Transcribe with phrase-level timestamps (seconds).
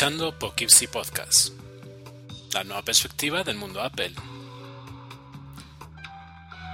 [0.00, 1.52] Escuchando Podcast,
[2.54, 4.14] la nueva perspectiva del mundo Apple.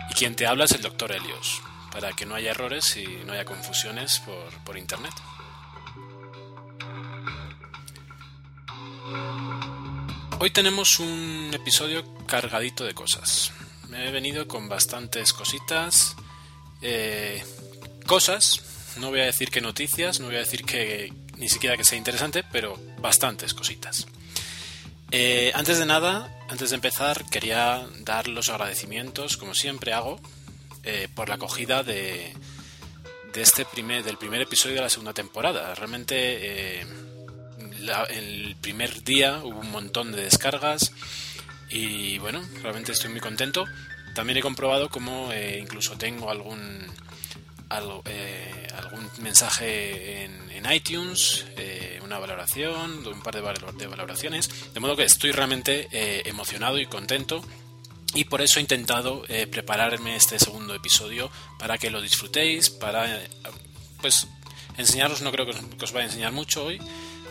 [0.08, 1.10] Y quien te habla es el Dr.
[1.10, 5.12] Helios, para que no haya errores y no haya confusiones por, por internet.
[10.38, 13.50] Hoy tenemos un episodio cargadito de cosas.
[13.88, 16.14] Me he venido con bastantes cositas.
[16.80, 17.44] eh,
[18.06, 21.84] cosas, no voy a decir que noticias, no voy a decir que ni siquiera que
[21.84, 24.06] sea interesante, pero bastantes cositas.
[25.10, 30.20] Eh, antes de nada, antes de empezar, quería dar los agradecimientos, como siempre hago,
[30.84, 32.32] eh, por la acogida de,
[33.32, 35.74] de este primer, del primer episodio de la segunda temporada.
[35.74, 36.86] Realmente, eh,
[37.80, 40.92] la- el primer día hubo un montón de descargas
[41.68, 43.64] y bueno, realmente estoy muy contento.
[44.14, 46.86] También he comprobado cómo eh, incluso tengo algún
[47.68, 54.72] algo, eh, algún mensaje en, iTunes, eh, una valoración, un par de, valor- de valoraciones,
[54.74, 57.40] de modo que estoy realmente eh, emocionado y contento
[58.14, 63.20] y por eso he intentado eh, prepararme este segundo episodio para que lo disfrutéis, para
[64.00, 64.26] pues
[64.76, 66.80] enseñaros, no creo que os, que vaya a enseñar mucho hoy,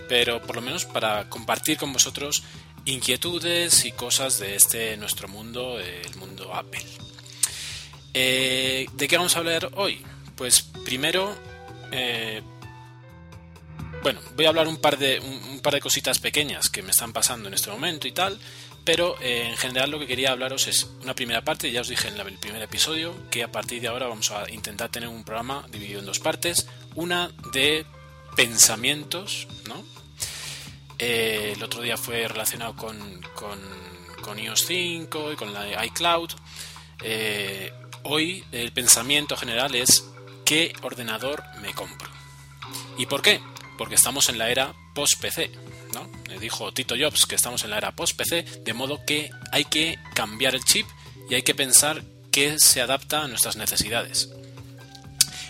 [0.07, 2.43] pero por lo menos para compartir con vosotros
[2.85, 6.85] inquietudes y cosas de este nuestro mundo, el mundo Apple.
[8.13, 10.01] ¿De qué vamos a hablar hoy?
[10.35, 11.33] Pues primero,
[11.91, 12.41] eh,
[14.03, 17.13] bueno, voy a hablar un par de un, par de cositas pequeñas que me están
[17.13, 18.37] pasando en este momento y tal,
[18.83, 22.09] pero eh, en general lo que quería hablaros es una primera parte, ya os dije
[22.09, 25.65] en el primer episodio que a partir de ahora vamos a intentar tener un programa
[25.71, 27.85] dividido en dos partes, una de
[28.35, 29.83] pensamientos, ¿no?
[30.99, 36.29] Eh, el otro día fue relacionado con, con, iOS 5 y con la iCloud.
[38.03, 40.05] Hoy el pensamiento general es
[40.45, 42.09] ¿qué ordenador me compro?
[42.97, 43.41] ¿Y por qué?
[43.77, 45.51] Porque estamos en la era post-PC.
[45.93, 46.09] ¿no?
[46.29, 49.99] Me dijo Tito Jobs que estamos en la era post-PC, de modo que hay que
[50.13, 50.87] cambiar el chip
[51.29, 54.29] y hay que pensar qué se adapta a nuestras necesidades.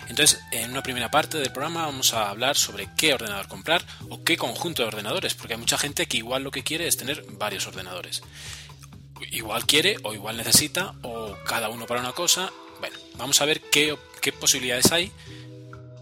[0.08, 4.22] Entonces, en una primera parte del programa vamos a hablar sobre qué ordenador comprar o
[4.22, 7.24] qué conjunto de ordenadores, porque hay mucha gente que igual lo que quiere es tener
[7.32, 8.22] varios ordenadores.
[9.32, 12.52] Igual quiere o igual necesita o cada uno para una cosa.
[12.78, 13.96] Bueno, vamos a ver qué,
[14.26, 15.12] qué posibilidades hay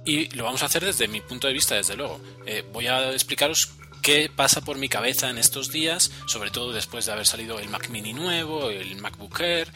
[0.07, 2.19] y lo vamos a hacer desde mi punto de vista, desde luego.
[2.47, 7.05] Eh, voy a explicaros qué pasa por mi cabeza en estos días, sobre todo después
[7.05, 9.69] de haber salido el Mac Mini nuevo, el MacBook Air.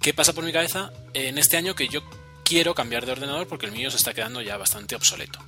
[0.00, 2.00] ¿Qué pasa por mi cabeza en este año que yo
[2.42, 5.38] quiero cambiar de ordenador porque el mío se está quedando ya bastante obsoleto?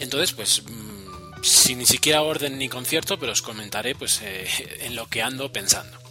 [0.00, 4.48] Entonces, pues, mm, sin ni siquiera orden ni concierto, pero os comentaré pues eh,
[4.80, 6.01] en lo que ando pensando.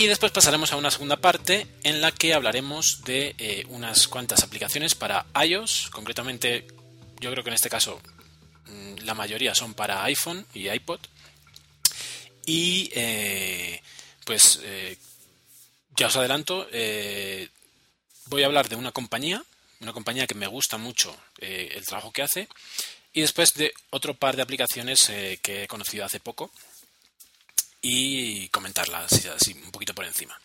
[0.00, 4.44] Y después pasaremos a una segunda parte en la que hablaremos de eh, unas cuantas
[4.44, 5.90] aplicaciones para iOS.
[5.90, 6.68] Concretamente,
[7.18, 8.00] yo creo que en este caso
[8.66, 11.00] mm, la mayoría son para iPhone y iPod.
[12.46, 13.82] Y eh,
[14.24, 14.96] pues eh,
[15.96, 16.68] ya os adelanto,
[18.26, 19.42] voy a hablar de una compañía,
[19.80, 22.48] una compañía que me gusta mucho el trabajo que hace.
[23.12, 25.10] Y después de otro par de aplicaciones
[25.42, 26.52] que he conocido hace poco
[27.80, 30.38] y comentarlas así, un poquito por encima.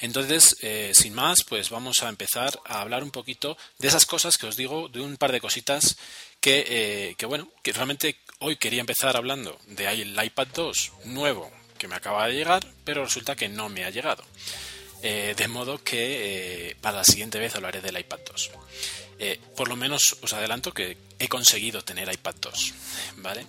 [0.00, 4.36] Entonces, eh, sin más, pues vamos a empezar a hablar un poquito de esas cosas
[4.36, 5.96] que os digo, de un par de cositas
[6.40, 10.92] que, eh, que bueno, que realmente hoy quería empezar hablando de ahí el iPad 2
[11.06, 14.24] nuevo que me acaba de llegar, pero resulta que no me ha llegado.
[15.02, 18.50] Eh, de modo que para la siguiente vez hablaré del iPad 2.
[19.18, 22.74] Eh, por lo menos os adelanto que he conseguido tener iPad 2,
[23.18, 23.46] ¿vale?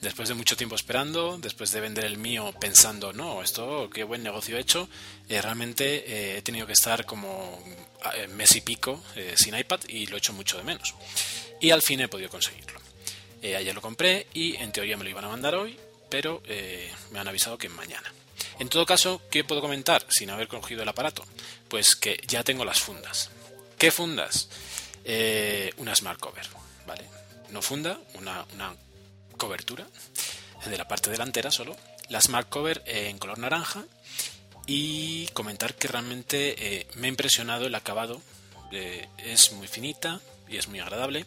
[0.00, 4.22] Después de mucho tiempo esperando, después de vender el mío pensando, no, esto qué buen
[4.22, 4.88] negocio he hecho,
[5.28, 7.62] eh, realmente eh, he tenido que estar como
[8.30, 9.02] mes y pico
[9.34, 10.94] sin iPad y lo he hecho mucho de menos.
[11.60, 12.78] Y al fin he podido conseguirlo.
[13.42, 15.76] Ayer lo compré y en teoría me lo iban a mandar hoy,
[16.08, 16.40] pero
[17.10, 18.12] me han avisado que mañana.
[18.60, 21.24] En todo caso, ¿qué puedo comentar sin haber cogido el aparato?
[21.68, 23.30] Pues que ya tengo las fundas.
[23.78, 24.48] ¿Qué fundas?
[25.08, 26.46] Eh, una smart cover,
[26.84, 27.04] ¿vale?
[27.50, 28.74] No funda, una, una
[29.36, 29.86] cobertura
[30.64, 31.76] de la parte delantera solo.
[32.08, 33.84] La smart cover en color naranja
[34.66, 38.20] y comentar que realmente eh, me ha impresionado el acabado.
[38.72, 41.24] Eh, es muy finita y es muy agradable.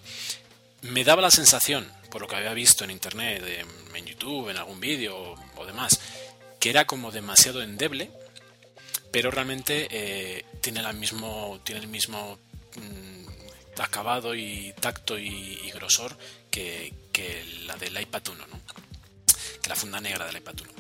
[0.82, 3.44] Me daba la sensación, por lo que había visto en internet,
[3.96, 6.00] en YouTube, en algún vídeo o, demás,
[6.60, 8.12] que era como demasiado endeble,
[9.12, 12.40] pero realmente eh, tiene, la mismo, tiene el mismo
[12.76, 13.19] mm,
[13.80, 16.18] acabado y tacto y, grosor
[16.52, 16.94] que,
[17.66, 18.60] la del iPad 1, ¿no?
[19.62, 20.72] que la funda negra del iPad 1.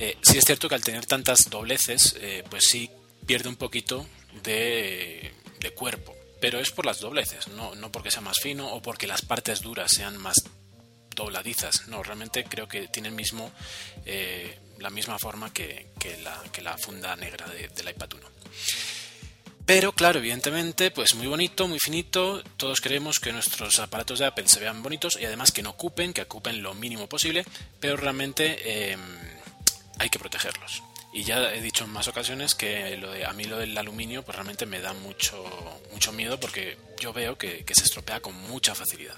[0.00, 2.90] Eh, sí es cierto que al tener tantas dobleces, eh, pues sí
[3.26, 4.06] pierde un poquito
[4.42, 5.32] de,
[5.74, 9.22] cuerpo, pero es por las dobleces, no, no porque sea más fino o porque las
[9.22, 10.34] partes duras sean más
[11.14, 11.88] dobladizas.
[11.88, 13.52] No, realmente creo que tiene mismo,
[14.06, 15.88] eh, la misma forma que,
[16.22, 18.28] la, que la, funda negra de, del iPad 1.
[19.68, 22.42] Pero claro, evidentemente, pues muy bonito, muy finito.
[22.56, 26.14] Todos queremos que nuestros aparatos de Apple se vean bonitos y además que no ocupen,
[26.14, 27.44] que ocupen lo mínimo posible,
[27.78, 29.00] pero realmente em,
[29.98, 30.82] hay que protegerlos.
[31.12, 32.98] Y ya he dicho en más ocasiones que
[33.28, 35.44] a mí lo del aluminio pues realmente me da mucho,
[35.92, 39.16] mucho miedo porque yo veo que, se estropea con mucha facilidad.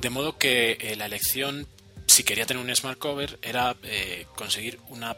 [0.00, 1.68] De modo que eh, la elección,
[2.06, 5.14] si quería tener un smart cover, era eh, conseguir una,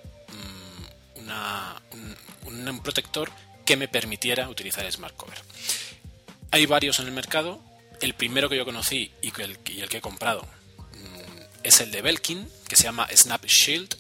[1.15, 3.31] mm, un, protector
[3.71, 5.39] que me permitiera utilizar smart cover.
[6.51, 7.63] Hay varios en el mercado.
[8.01, 11.93] El primero que yo conocí y el, y el que he comprado mm, es el
[11.93, 13.95] de Belkin, que se llama Snap Shield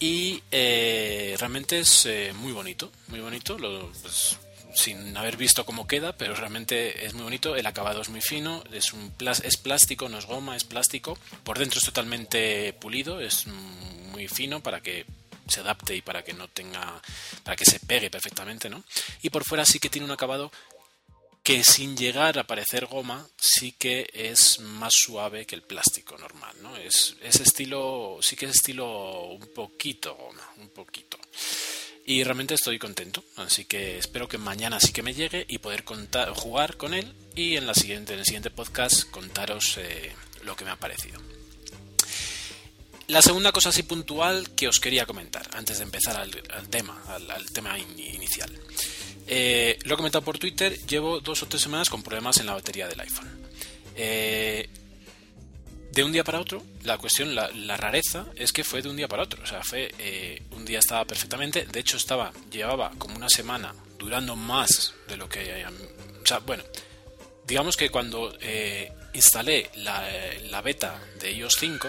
[0.00, 3.56] y eh, realmente es eh, muy bonito, muy bonito,
[4.02, 4.38] pues,
[4.74, 8.64] sin haber visto cómo queda, pero realmente es muy bonito, el acabado es muy fino,
[8.72, 13.46] es, un es plástico, no es goma, es plástico, por dentro es totalmente pulido, es
[13.46, 15.06] muy fino para que
[15.48, 17.00] se adapte y para que no tenga
[17.42, 18.84] para que se pegue perfectamente, ¿no?
[19.22, 20.50] Y por fuera sí que tiene un acabado
[21.44, 26.56] que sin llegar a parecer goma sí que es más suave que el plástico normal,
[26.62, 26.74] ¿no?
[26.78, 31.18] Es, estilo, sí que es estilo un poquito goma, un poquito.
[32.06, 35.84] Y realmente estoy contento, así que espero que mañana sí que me llegue y poder
[35.84, 40.14] contar, jugar con él y en, la siguiente, en el siguiente podcast contaros eh,
[40.44, 41.20] lo que me ha parecido.
[43.08, 46.30] La segunda cosa así puntual que os quería comentar antes de empezar al,
[46.68, 48.50] tema, al, tema inicial.
[49.26, 52.54] Eh, lo he comentado por Twitter, llevo dos o tres semanas con problemas en la
[52.54, 53.28] batería del iPhone.
[53.94, 54.68] Eh,
[55.92, 59.06] de un día para otro, la cuestión, la, rareza es que fue de un día
[59.06, 59.42] para otro.
[59.42, 63.74] O sea, fue eh, un día estaba perfectamente, de hecho estaba, llevaba como una semana
[63.98, 65.64] durando más de lo que...
[66.22, 66.64] O sea, bueno,
[67.46, 68.34] digamos que cuando
[69.12, 70.08] instalé la,
[70.48, 71.88] la beta de iOS 5,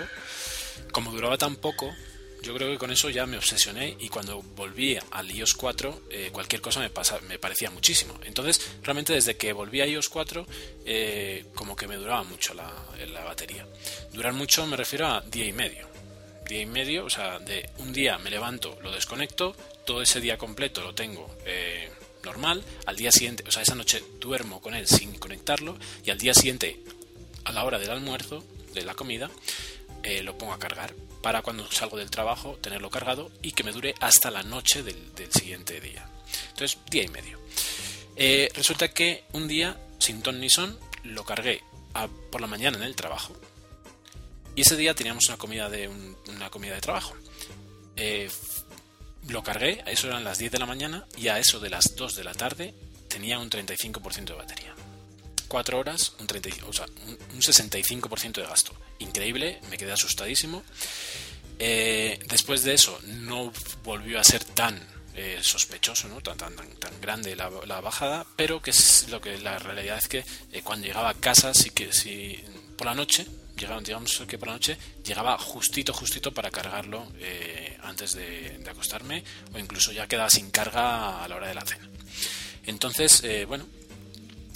[0.95, 1.93] como duraba tan poco,
[2.41, 6.29] yo creo que con eso ya me obsesioné y cuando volví al iOS 4 eh,
[6.31, 8.17] cualquier cosa me, pasa, me parecía muchísimo.
[8.23, 10.47] Entonces realmente desde que volví a iOS 4
[10.85, 12.71] eh, como que me duraba mucho la,
[13.11, 13.67] la, batería.
[14.13, 15.85] Durar mucho me refiero a día y medio.
[16.47, 19.53] Día y medio, o sea, de un día me levanto, lo desconecto,
[19.85, 21.91] todo ese día completo lo tengo eh,
[22.23, 26.19] normal, al día siguiente, o sea, esa noche duermo con él sin conectarlo y al
[26.19, 26.79] día siguiente,
[27.43, 29.29] a la hora del almuerzo, de la comida,
[30.23, 33.95] lo pongo a cargar para cuando salgo del trabajo tenerlo cargado y que me dure
[33.99, 34.97] hasta la noche del,
[35.31, 36.07] siguiente día.
[36.49, 37.39] Entonces, día y medio.
[38.15, 41.63] Eh, resulta que un día, sin ton ni son, lo cargué
[42.31, 43.35] por la mañana en el trabajo
[44.55, 45.89] y ese día teníamos una comida de,
[46.29, 47.13] una comida de trabajo.
[47.97, 48.29] Eh,
[49.27, 51.95] lo cargué, a eso eran las 10 de la mañana y a eso de las
[51.95, 52.73] 2 de la tarde
[53.09, 54.74] tenía un 35% de batería.
[55.55, 56.85] 4 horas, un, 30, o sea,
[57.33, 58.73] un 65% de gasto.
[58.99, 60.61] Increíble, me quedé asustadísimo.
[61.59, 63.53] Eh, después de eso no
[63.85, 64.77] volvió a ser tan
[65.13, 66.19] eh, sospechoso, ¿no?
[66.19, 67.47] tan, tan, tan grande la,
[67.79, 71.53] bajada, pero que es lo que la realidad es que eh, cuando llegaba a casa
[71.53, 72.43] sí que sí
[72.77, 73.25] por la noche,
[73.57, 77.07] llegaba, digamos que por la noche llegaba justito, justito para cargarlo
[77.81, 81.87] antes de, acostarme o incluso ya quedaba sin carga a la hora de la cena.
[82.65, 83.65] Entonces, bueno,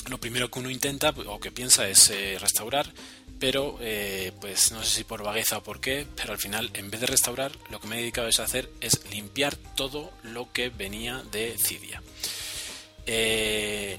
[0.08, 2.92] lo primero que uno intenta o que piensa es restaurar
[3.40, 6.92] pero eh, pues no sé si por vagueza o por qué, pero al final en
[6.92, 10.70] vez de restaurar lo que me he dedicado a hacer es limpiar todo lo que
[10.70, 12.04] venía de Cydia.
[13.06, 13.98] Eh,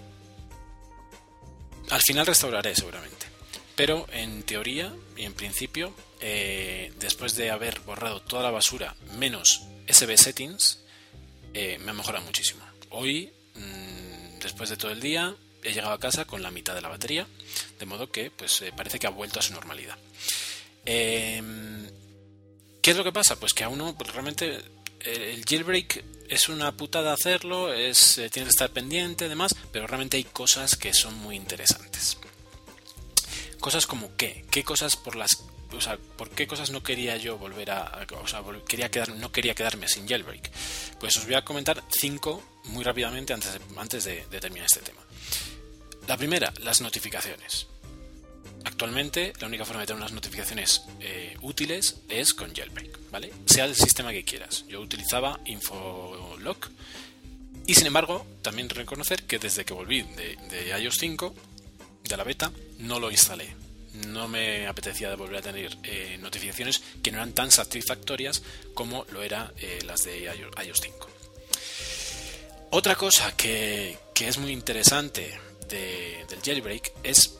[1.88, 3.26] al final restauraré seguramente,
[3.74, 9.62] pero en teoría y en principio, eh, después de haber borrado toda la basura menos
[9.86, 10.80] SB settings,
[11.52, 12.62] me ha mejorado muchísimo.
[12.90, 16.82] Hoy, mm, después de todo el día, he llegado a casa con la mitad de
[16.82, 17.26] la batería,
[17.78, 19.96] de modo que pues eh, parece que ha vuelto a su normalidad.
[20.84, 21.88] Em,
[22.82, 23.38] ¿Qué es lo que pasa?
[23.38, 24.60] Pues que a uno pues, realmente
[25.00, 30.24] el jailbreak es una putada hacerlo, es, eh, que estar pendiente, demás, pero realmente hay
[30.24, 32.18] cosas que son muy interesantes.
[33.58, 35.30] Cosas como qué, qué cosas por las
[35.72, 39.30] o sea, ¿por qué cosas no quería yo volver a, o sea, quería quedar, no
[39.30, 40.50] quería quedarme sin jailbreak?
[40.98, 45.00] Pues os voy a comentar cinco muy rápidamente antes antes de terminar este tema.
[46.06, 47.66] La primera, las notificaciones.
[48.64, 53.32] actualmente la única forma de tener unas notificaciones eh, útiles es con jailbreak, ¿vale?
[53.46, 54.64] Sea el sistema que quieras.
[54.68, 56.68] Yo utilizaba Infolock
[57.66, 61.34] y sin embargo también reconocer que desde que volví de, de iOS 5,
[62.04, 63.54] de la beta, no lo instalé.
[64.08, 68.42] No me apetecía volver a tener eh, notificaciones que no eran tan satisfactorias
[68.74, 71.08] como lo eran eh, las de iOS 5.
[72.70, 75.38] Otra cosa que, que es muy interesante
[75.70, 77.38] del jailbreak es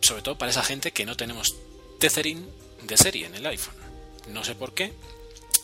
[0.00, 1.56] sobre todo para esa gente que no tenemos
[1.98, 2.46] tethering
[2.82, 3.74] de serie en el iPhone.
[4.28, 4.92] No sé por qué,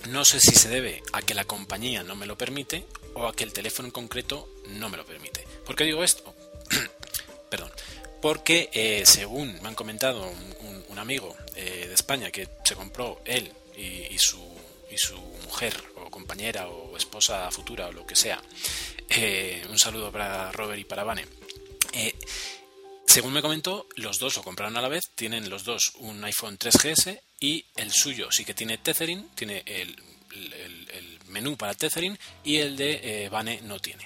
[0.09, 2.85] no sé si se debe a que la compañía no me lo permite
[3.15, 5.45] o a que el teléfono en concreto no me lo permite.
[5.65, 6.35] ¿Por qué digo esto?
[7.51, 7.71] Perdón.
[8.21, 13.53] Porque eh, según me han comentado un, amigo eh, de España que se compró él
[13.77, 14.43] y, su,
[14.91, 18.43] y su mujer o compañera o esposa futura o lo que sea,
[19.11, 21.27] eh, un saludo para Robert y para Vane
[23.17, 26.59] según me comentó, los dos lo compraron a la vez, tienen los dos un iPhone
[26.59, 29.97] 3GS y el suyo sí que tiene tethering, tiene el,
[31.29, 34.05] menú para tethering y el de eh, Bane no tiene.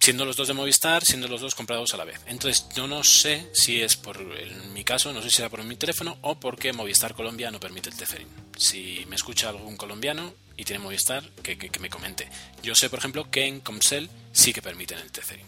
[0.00, 2.20] Siendo los dos de Movistar, siendo los dos comprados a la vez.
[2.26, 5.62] Entonces, yo no sé si es por, en mi caso, no sé si era por
[5.62, 8.28] mi teléfono o porque Movistar Colombia no permite el tethering.
[8.56, 12.28] Si me escucha algún colombiano y tiene Movistar, que, que me comente.
[12.62, 15.46] Yo sé, por ejemplo, que en Comcel sí que permiten el tethering.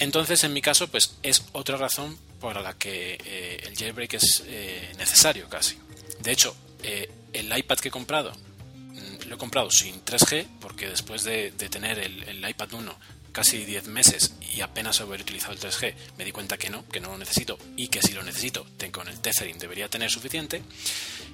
[0.00, 4.42] Entonces, en mi caso, pues es otra razón por la que eh, el jailbreak es
[4.46, 5.76] eh, necesario casi.
[6.22, 10.88] De hecho, eh, el iPad que he comprado, mm, lo he comprado sin 3G, porque
[10.88, 12.98] después de, tener el, iPad 1
[13.30, 16.98] casi 10 meses y apenas haber utilizado el 3G, me di cuenta que no, que
[16.98, 20.62] no lo necesito y que si lo necesito, con el tethering debería tener suficiente.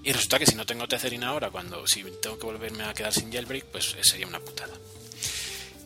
[0.02, 3.14] Y resulta que si no tengo tethering ahora, cuando si tengo que volverme a quedar
[3.14, 4.75] sin jailbreak, pues sería una putada.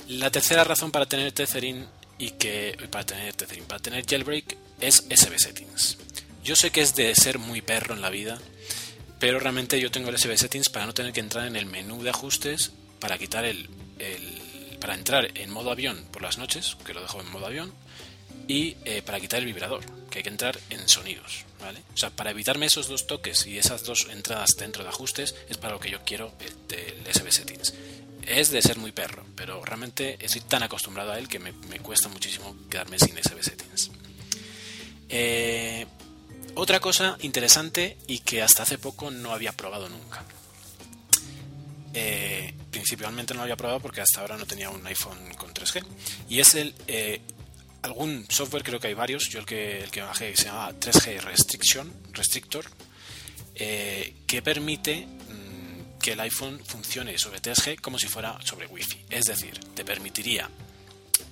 [0.09, 1.87] La tercera razón para tener tethering
[2.21, 3.35] y que para tener
[3.67, 5.97] para tener jailbreak es SB settings.
[6.45, 8.39] Yo sé que es de ser muy perro en la vida,
[9.19, 12.03] pero realmente yo tengo el SB settings para no tener que entrar en el menú
[12.03, 13.69] de ajustes para quitar el,
[14.81, 17.73] para entrar en modo avión por las noches, que lo dejo en modo avión,
[18.47, 21.81] y eh, para quitar el vibrador, que hay que entrar en sonidos, ¿vale?
[21.95, 25.57] O sea, para evitarme esos dos toques y esas dos entradas dentro de ajustes es
[25.57, 27.75] para lo que yo quiero el, el SB settings
[28.27, 32.09] es de ser muy perro, pero realmente estoy tan acostumbrado a él que me, cuesta
[32.09, 33.91] muchísimo quedarme sin SB settings.
[35.09, 35.87] Eh,
[36.55, 40.25] otra cosa interesante y que hasta hace poco no había probado nunca.
[41.93, 45.85] Eh, principalmente no lo había probado porque hasta ahora no tenía un iPhone con 3G.
[46.29, 47.21] Y es el eh,
[47.83, 49.29] algún software, creo que hay varios.
[49.29, 52.67] Yo el que, el que bajé se llama 3G Restriction, Restrictor,
[53.55, 55.07] que permite
[56.01, 59.05] que el iPhone funcione sobre 3G como si fuera sobre Wi-Fi.
[59.11, 60.49] Es decir, te permitiría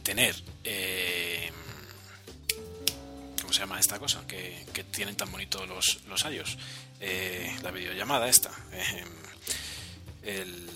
[0.03, 0.37] tener...
[0.63, 1.51] Eh,
[3.41, 4.27] ¿Cómo se llama esta cosa?
[4.27, 6.59] Que, tienen tan bonitos los, los iOS.
[7.01, 8.51] Eh, la videollamada esta.
[8.73, 9.05] Eh,
[10.25, 10.69] el,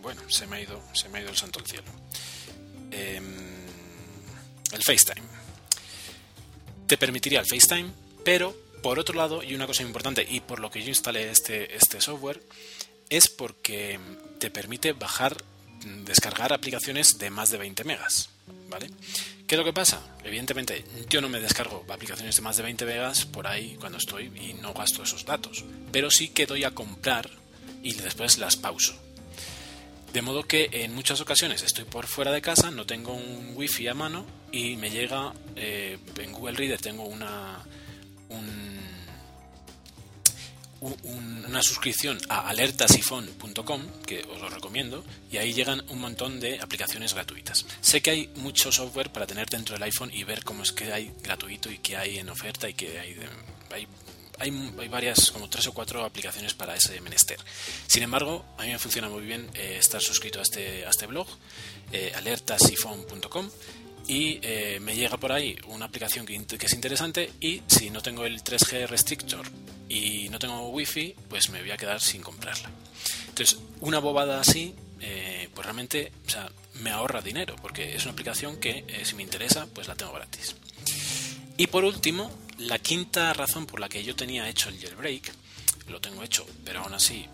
[0.00, 1.90] bueno, se me, ha ido, se me ha ido el santo al cielo.
[2.90, 5.26] el FaceTime.
[6.86, 7.92] Te permitiría el FaceTime,
[8.24, 11.76] pero por otro lado, y una cosa importante, y por lo que yo instalé este,
[11.76, 12.40] este software,
[13.10, 13.98] es porque
[14.38, 15.36] te permite bajar,
[16.04, 18.30] descargar aplicaciones de más de 20 megas.
[18.68, 18.90] ¿Vale?
[19.46, 20.02] ¿Qué es lo que pasa?
[20.24, 24.26] Evidentemente, yo no me descargo aplicaciones de más de 20 megas por ahí cuando estoy
[24.26, 25.64] y no gasto esos datos.
[25.90, 27.30] Pero sí que doy a comprar
[27.82, 28.94] y después las pauso.
[30.12, 33.88] De modo que en muchas ocasiones estoy por fuera de casa, no tengo un wifi
[33.88, 37.62] a mano y me llega eh, en Google Reader tengo una
[38.30, 38.87] un
[40.80, 47.14] una suscripción a alertasifon.com, que os lo recomiendo, y ahí llegan un montón de aplicaciones
[47.14, 47.66] gratuitas.
[47.80, 50.92] Sé que hay mucho software para tener dentro del iPhone y ver cómo es que
[50.92, 53.16] hay gratuito y que hay en oferta y que hay,
[53.70, 53.88] hay,
[54.38, 57.38] hay, varias, como tres o cuatro aplicaciones para ese menester.
[57.86, 61.06] Sin embargo, a mí me funciona muy bien eh, estar suscrito a este, a este
[61.06, 61.26] blog,
[61.92, 62.12] eh,
[64.08, 68.24] y eh, me llega por ahí una aplicación que, es interesante y si no tengo
[68.24, 69.46] el 3G Restrictor
[69.88, 72.70] y no tengo wifi, pues me voy a quedar sin comprarla.
[73.28, 76.10] Entonces, una bobada así, eh, pues realmente
[76.80, 80.12] me ahorra dinero, porque es una aplicación que eh, si me interesa, pues la tengo
[80.12, 80.56] gratis.
[81.58, 85.32] Y por último, la quinta razón por la que yo tenía hecho el jailbreak,
[85.88, 87.26] lo tengo hecho, pero aún así,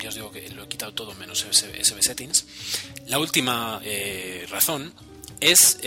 [0.00, 2.44] ya os digo que lo he quitado todo menos SB settings.
[3.06, 3.80] La última
[4.48, 4.92] razón
[5.40, 5.78] es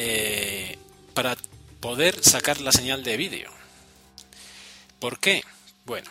[1.13, 1.37] para
[1.79, 3.51] poder sacar la señal de vídeo.
[4.99, 5.43] ¿Por qué?
[5.85, 6.09] Bueno,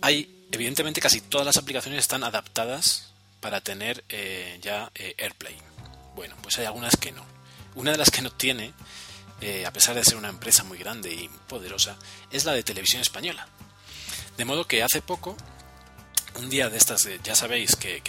[0.00, 5.56] hay, evidentemente, casi todas las aplicaciones están adaptadas para tener eh, ya eh, AirPlay.
[6.16, 7.24] Bueno, pues hay algunas que no.
[7.76, 8.74] Una de las que no tiene
[9.40, 11.96] eh, a pesar de ser una empresa muy grande y poderosa,
[12.32, 13.46] es la de televisión española.
[14.36, 15.36] De modo que hace poco,
[16.36, 18.02] un día de estas, eh, ya sabéis que,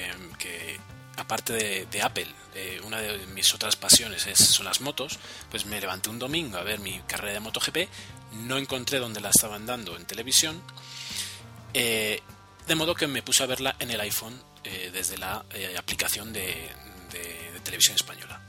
[1.19, 5.79] aparte de, Apple, eh, una de mis otras pasiones es, son las motos, pues me
[5.79, 7.77] levanté un domingo a ver mi carrera de MotoGP,
[8.45, 10.61] no encontré dónde la estaban dando en televisión,
[11.73, 15.45] de modo que me puse a verla en el iPhone desde la
[15.77, 16.71] aplicación de
[17.63, 18.41] televisión española.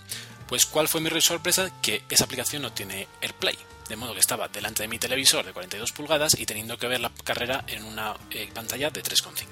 [0.49, 3.57] Pues cuál fue mi sorpresa que esa aplicación no tiene AirPlay,
[3.89, 7.01] de modo que estaba delante de mi televisor de 42 pulgadas y teniendo que ver
[7.01, 9.45] la carrera en una eh, pantalla de 3,5.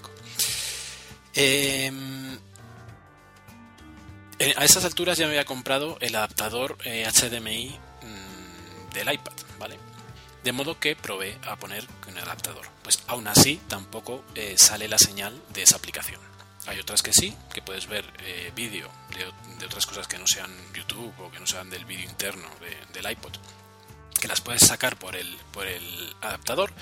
[1.35, 2.37] Em,
[4.39, 9.33] eh, a esas alturas ya me había comprado el adaptador HDMI eh, mm, del iPad,
[9.59, 9.79] ¿vale?
[10.45, 12.67] De modo que probé a poner el adaptador.
[12.83, 14.25] Pues aún así tampoco
[14.57, 16.21] sale la señal de esa aplicación.
[16.67, 20.51] Hay otras que sí, que puedes ver eh, vídeo de, otras cosas que no sean
[20.75, 22.47] YouTube o que no sean del vídeo interno
[22.93, 23.33] del iPod,
[24.21, 26.73] que las puedes sacar por el, por el adaptador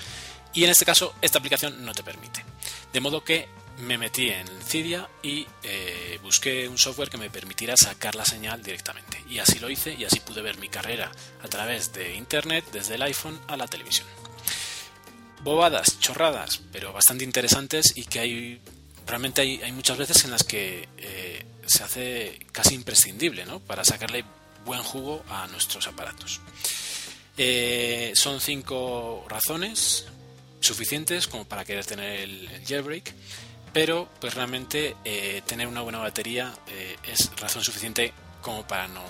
[0.53, 2.43] y en este caso esta aplicación no te permite.
[2.91, 7.75] De modo que me metí en Cydia y eh, busqué un software que me permitiera
[7.77, 9.23] sacar la señal directamente.
[9.29, 12.95] Y así lo hice y así pude ver mi carrera a través de Internet desde
[12.95, 14.07] el iPhone a la televisión.
[15.41, 18.61] Bobadas, chorradas, pero bastante interesantes y que hay
[19.07, 23.59] realmente hay, muchas veces en las que eh, se hace casi imprescindible ¿no?
[23.59, 24.25] para sacarle
[24.65, 26.41] buen jugo a nuestros aparatos.
[27.37, 30.05] Eh, son cinco razones
[30.59, 33.13] suficientes como para querer tener el, jailbreak,
[33.73, 36.53] pero pues realmente eh, tener una buena batería
[37.03, 39.03] es razón suficiente como para no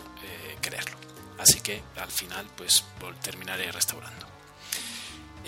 [0.61, 0.97] quererlo.
[1.37, 2.83] Así que al final pues
[3.21, 4.27] terminaré restaurando.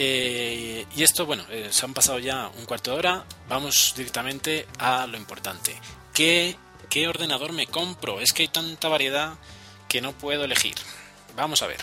[0.01, 3.25] Eh, y esto, bueno, eh, se han pasado ya un cuarto de hora.
[3.49, 5.75] Vamos directamente a lo importante.
[6.13, 6.55] ¿Qué,
[6.89, 8.21] ¿Qué ordenador me compro?
[8.21, 9.33] Es que hay tanta variedad
[9.89, 10.75] que no puedo elegir.
[11.35, 11.81] Vamos a ver.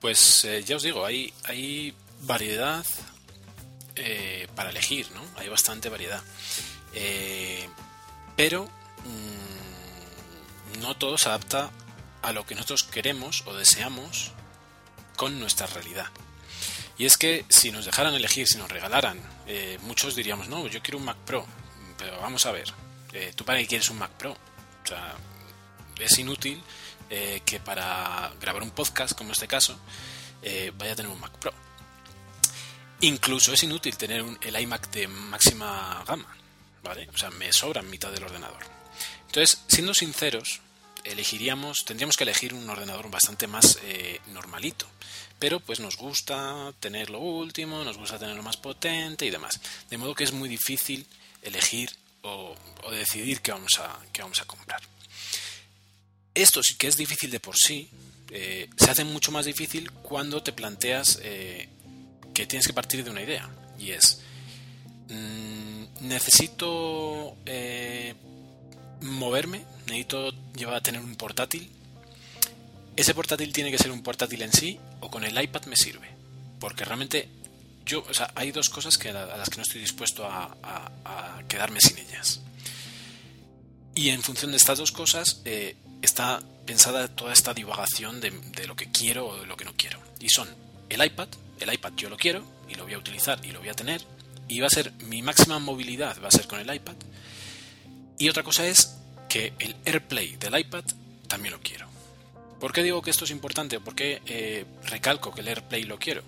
[0.00, 2.84] Pues eh, ya os digo, hay, variedad
[4.54, 5.22] para elegir, ¿no?
[5.36, 6.22] Hay bastante variedad.
[6.94, 7.68] Eh,
[8.36, 11.70] pero mm, no todo se adapta
[12.22, 14.32] a lo que nosotros queremos o deseamos
[15.16, 16.06] con nuestra realidad.
[16.96, 20.82] Y es que si nos dejaran elegir, si nos regalaran, eh, muchos diríamos, no, yo
[20.82, 21.46] quiero un Mac Pro.
[21.96, 22.72] Pero vamos a ver,
[23.12, 24.32] eh, ¿tú para qué quieres un Mac Pro?
[24.32, 25.14] O sea,
[25.98, 26.62] es inútil
[27.08, 29.78] que para grabar un podcast, como en este caso,
[30.76, 31.52] vaya a tener un Mac Pro.
[33.00, 36.36] Incluso es inútil tener el iMac de máxima gama.
[37.12, 38.64] O sea, me sobra mitad del ordenador.
[39.26, 40.60] Entonces, siendo sinceros,
[41.04, 44.86] elegiríamos, tendríamos que elegir un ordenador bastante más eh, normalito.
[45.38, 49.60] Pero pues nos gusta tener lo último, nos gusta tener lo más potente y demás.
[49.90, 51.06] De modo que es muy difícil
[51.42, 51.90] elegir
[52.22, 52.56] o,
[52.90, 54.80] decidir qué vamos, a, qué vamos a comprar.
[56.38, 57.90] Esto sí que es difícil de por sí,
[58.30, 61.68] eh, se hace mucho más difícil cuando te planteas eh,
[62.32, 63.50] que tienes que partir de una idea.
[63.76, 64.20] Y es,
[65.08, 68.14] mm, necesito eh,
[69.00, 71.72] moverme, necesito llevar a tener un portátil.
[72.94, 76.08] Ese portátil tiene que ser un portátil en sí o con el iPad me sirve.
[76.60, 77.28] Porque realmente
[77.84, 80.54] yo, o sea, hay dos cosas que, a las que no estoy dispuesto a,
[81.48, 82.42] quedarme sin ellas.
[83.96, 85.42] Y en función de estas dos cosas
[86.02, 88.30] está pensada toda esta divagación de,
[88.66, 89.98] lo que quiero o de lo que no quiero.
[90.20, 90.48] Y son
[90.88, 91.28] el iPad,
[91.60, 94.02] el iPad yo lo quiero y lo voy a utilizar y lo voy a tener
[94.48, 96.96] y va a ser mi máxima movilidad va a ser con el iPad.
[98.18, 98.96] Y otra cosa es
[99.28, 100.84] que el AirPlay del iPad
[101.28, 101.86] también lo quiero.
[102.58, 103.78] ¿Por qué digo que esto es importante?
[103.78, 106.22] ¿Por qué eh, recalco que el AirPlay lo quiero?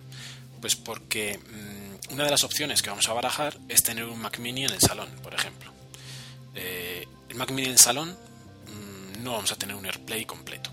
[0.60, 4.38] Pues porque mm, una de las opciones que vamos a barajar es tener un Mac
[4.38, 5.72] Mini en el salón, por ejemplo.
[6.54, 8.16] Eh, el Mac Mini en el salón
[9.22, 10.70] no vamos a tener un AirPlay completo.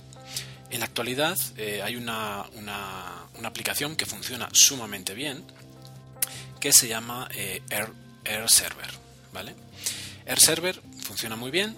[0.70, 5.44] En la actualidad eh, hay una, una, aplicación que funciona sumamente bien,
[6.60, 8.90] que se llama eh, Air, Server.
[9.32, 9.56] ¿vale?
[10.26, 11.78] Air Server funciona muy bien,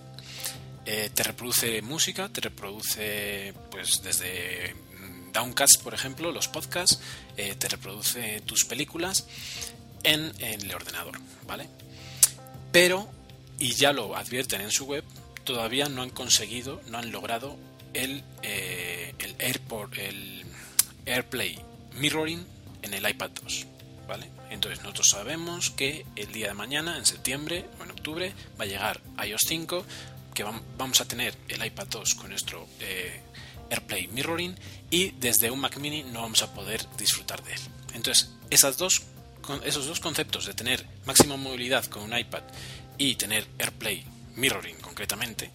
[0.86, 4.74] eh, te reproduce música, te reproduce pues desde
[5.32, 7.00] Downcast, por ejemplo, los podcasts,
[7.38, 9.28] eh, te reproduce tus películas
[10.04, 11.68] en, el ordenador, ¿vale?
[12.72, 13.10] Pero,
[13.60, 15.04] y ya lo advierten en su web,
[15.50, 17.58] todavía no han conseguido, no han logrado
[17.96, 20.46] el, el, Airport, el
[21.08, 21.58] AirPlay
[21.96, 22.46] Mirroring
[22.84, 23.66] en el iPad 2,
[24.08, 24.30] ¿vale?
[24.52, 28.68] Entonces nosotros sabemos que el día de mañana, en septiembre o en octubre, va a
[28.68, 29.86] llegar iOS 5,
[30.36, 30.46] que
[30.78, 33.20] vamos a tener el iPad 2 con nuestro eh,
[33.72, 34.56] AirPlay Mirroring
[34.92, 37.62] y desde un Mac mini no vamos a poder disfrutar de él.
[37.96, 39.02] Entonces, esas dos
[39.66, 42.44] esos dos conceptos de tener máxima movilidad con un iPad
[43.00, 44.06] y tener AirPlay
[44.40, 45.52] mirroring concretamente,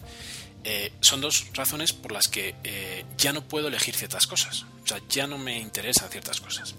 [0.63, 4.65] eh, son dos razones por las que eh, ya no puedo elegir ciertas cosas.
[4.83, 6.75] O sea, ya no me interesan ciertas cosas.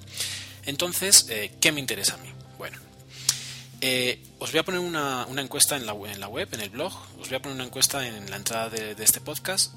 [0.64, 2.28] Entonces, eh, ¿qué me interesa a mí?
[2.58, 2.78] Bueno,
[4.40, 6.92] os voy a poner una, encuesta en la, en la, web, en el blog.
[7.20, 9.74] Os voy a poner una encuesta en la entrada de, este podcast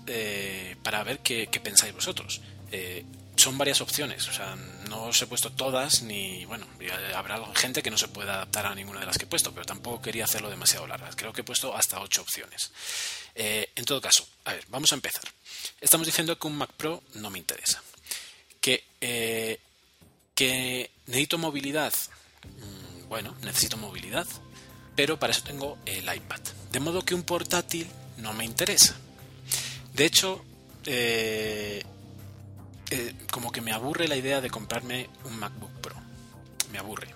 [0.82, 2.42] para ver qué, qué pensáis vosotros
[3.39, 4.56] son varias opciones, o sea,
[4.89, 6.67] no os he puesto todas, ni bueno,
[7.15, 9.65] habrá gente que no se pueda adaptar a ninguna de las que he puesto, pero
[9.65, 11.15] tampoco quería hacerlo demasiado largas.
[11.15, 12.71] Creo que he puesto hasta ocho opciones.
[13.36, 15.23] Eh, en todo caso, a ver, vamos a empezar.
[15.80, 17.82] Estamos diciendo que un Mac Pro no me interesa.
[18.60, 19.60] Que, eh,
[20.36, 21.93] que necesito movilidad.
[22.43, 24.28] Mm, bueno, necesito movilidad,
[24.95, 26.41] pero para eso tengo el iPad.
[26.71, 28.95] De modo que un portátil no me interesa.
[29.93, 30.43] De hecho,
[30.86, 31.84] eh,
[32.91, 35.95] eh, como que me aburre la idea de comprarme un MacBook Pro.
[36.71, 37.08] Me aburre.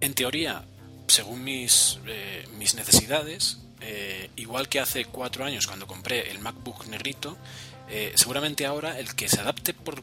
[0.00, 0.64] En teoría,
[1.06, 6.86] según mis, eh, mis necesidades, eh, igual que hace cuatro años cuando compré el MacBook
[6.86, 7.36] negrito,
[8.14, 10.02] seguramente ahora el que se adapte por,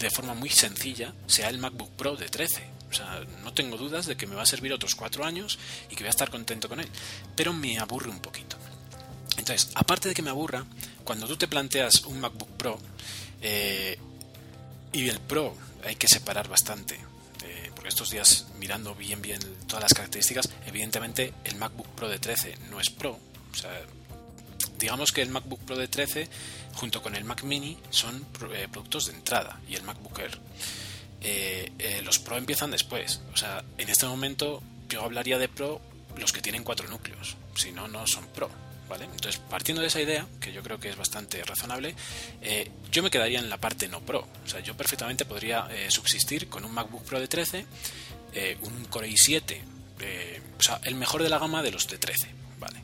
[0.00, 2.64] de forma muy sencilla sea el MacBook Pro de 13.
[2.90, 5.58] O sea, no tengo dudas de que me va a servir otros cuatro años
[5.90, 6.88] y que voy a estar contento con él.
[7.36, 8.56] Pero me aburre un poquito.
[9.36, 10.64] Entonces, aparte de que me aburra,
[11.04, 12.78] cuando tú te planteas un MacBook Pro,
[13.42, 13.98] eh,
[14.92, 16.94] y el Pro hay que separar bastante,
[17.44, 22.18] eh, porque estos días mirando bien bien todas las características, evidentemente el MacBook Pro de
[22.18, 23.18] 13 no es Pro,
[23.52, 23.70] o sea,
[24.78, 26.28] digamos que el MacBook Pro de 13
[26.74, 30.40] junto con el Mac Mini son eh, productos de entrada y el MacBook Air.
[32.02, 35.80] los Pro empiezan después, o sea, en este momento yo hablaría de Pro
[36.16, 38.50] los que tienen cuatro núcleos, si no, no son Pro.
[39.02, 41.94] Entonces, partiendo de esa idea, que yo creo que es bastante razonable,
[42.40, 44.26] eh, yo me quedaría en la parte no Pro.
[44.44, 47.66] O sea, yo perfectamente podría eh, subsistir con un MacBook Pro de 13,
[48.34, 49.60] eh, un Core i7,
[50.58, 52.28] o sea, el mejor de la gama de los de 13,
[52.58, 52.80] ¿vale?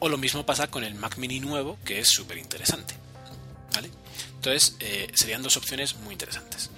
[0.00, 2.94] O lo mismo pasa con el Mac Mini nuevo, que es súper interesante,
[3.74, 3.90] ¿vale?
[4.34, 4.76] Entonces,
[5.14, 6.70] serían dos opciones muy interesantes.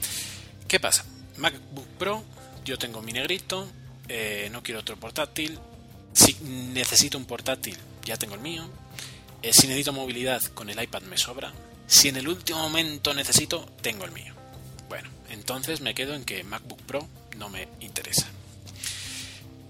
[0.67, 1.05] ¿Qué pasa?
[1.37, 2.25] MacBook Pro,
[2.65, 3.69] yo tengo mi negrito,
[4.51, 5.59] no quiero otro portátil,
[6.13, 8.69] si necesito un portátil, ya tengo el mío.
[9.43, 11.53] Eh, si necesito movilidad, con el iPad me sobra.
[11.87, 14.35] Si en el último momento necesito, tengo el mío.
[14.89, 18.27] Bueno, entonces me quedo en que MacBook Pro no me interesa.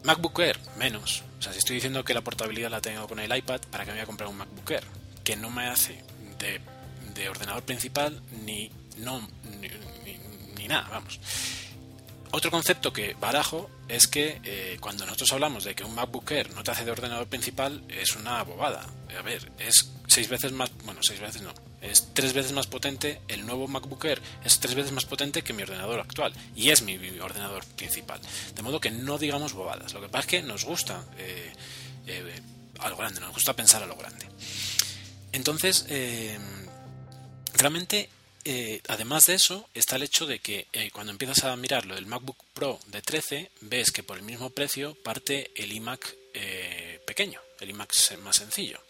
[0.05, 1.25] MacBook Air, menos.
[1.39, 3.91] O sea, si estoy diciendo que la portabilidad la tengo con el iPad, ¿para qué
[3.91, 4.85] me voy a comprar un MacBook Air?
[5.25, 6.03] Que no me hace
[6.39, 6.61] de,
[7.29, 9.29] ordenador principal ni, no,
[10.57, 11.19] ni nada, vamos.
[12.31, 16.53] Otro concepto que barajo es que eh, cuando nosotros hablamos de que un MacBook Air
[16.55, 18.87] no te hace de ordenador principal, es una bobada.
[19.19, 23.23] A ver, es seis veces más, bueno, seis veces no, es tres veces más potente,
[23.29, 26.83] el nuevo MacBook Air es tres veces más potente que mi ordenador actual y es
[26.83, 28.21] mi, ordenador principal.
[28.55, 29.95] De modo que no digamos bobadas.
[29.95, 31.53] Lo que pasa es que nos gusta eh,
[32.07, 32.43] eh,
[32.81, 34.27] a lo grande, nos gusta pensar a lo grande.
[35.33, 35.87] Entonces,
[37.55, 38.11] realmente
[38.51, 41.97] eh, además de eso, está el hecho de que eh, cuando empiezas a mirar lo
[41.97, 46.99] del MacBook Pro de 13, ves que por el mismo precio parte el iMac eh,
[47.07, 48.81] pequeño, el iMac más sencillo.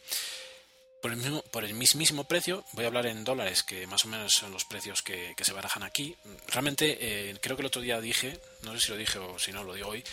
[1.02, 4.08] Por el, mismo, por el mismísimo precio, voy a hablar en dólares, que más o
[4.08, 6.14] menos son los precios que, que se barajan aquí.
[6.46, 9.64] Realmente, creo que el otro día dije, no sé si lo dije o si no
[9.64, 10.04] lo digo hoy,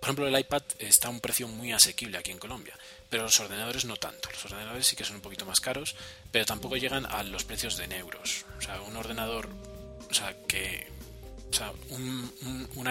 [0.00, 2.74] por ejemplo, el iPad está a un precio muy asequible aquí en Colombia,
[3.10, 4.30] pero los ordenadores no tanto.
[4.30, 5.94] Los ordenadores sí que son un poquito más caros,
[6.32, 8.46] pero tampoco llegan a los precios de euros.
[8.56, 9.50] O sea, un ordenador,
[10.10, 10.86] o sea, que,
[11.50, 12.32] o sea, un,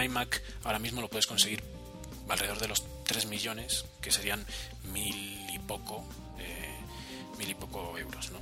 [0.00, 1.64] iMac ahora mismo lo puedes conseguir
[2.28, 4.46] alrededor de los 3 millones, que serían
[4.84, 6.78] mil y poco, eh,
[7.38, 8.38] mil y poco euros, ¿no?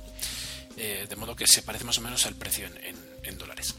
[0.77, 3.73] Eh, de modo que se parece más o menos al precio en, dólares.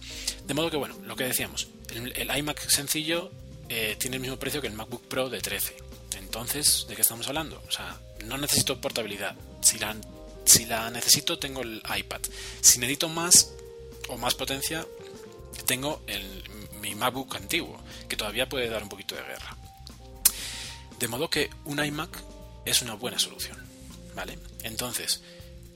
[0.47, 3.31] De modo que, bueno, lo que decíamos, el iMac sencillo
[3.73, 5.77] eh, tiene el mismo precio que el MacBook Pro de 13.
[6.19, 7.63] Entonces, ¿de qué estamos hablando?
[7.69, 9.37] O sea, no necesito portabilidad.
[9.61, 9.97] Si la,
[10.45, 12.21] si la necesito, tengo el iPad.
[12.61, 13.53] Si necesito más
[14.09, 14.85] o más potencia,
[15.67, 16.03] tengo
[16.81, 19.57] mi MacBook antiguo, que todavía puede dar un poquito de guerra.
[20.99, 22.11] De modo que un iMac
[22.65, 23.57] es una buena solución.
[24.17, 24.37] ¿Vale?
[24.65, 25.23] Entonces,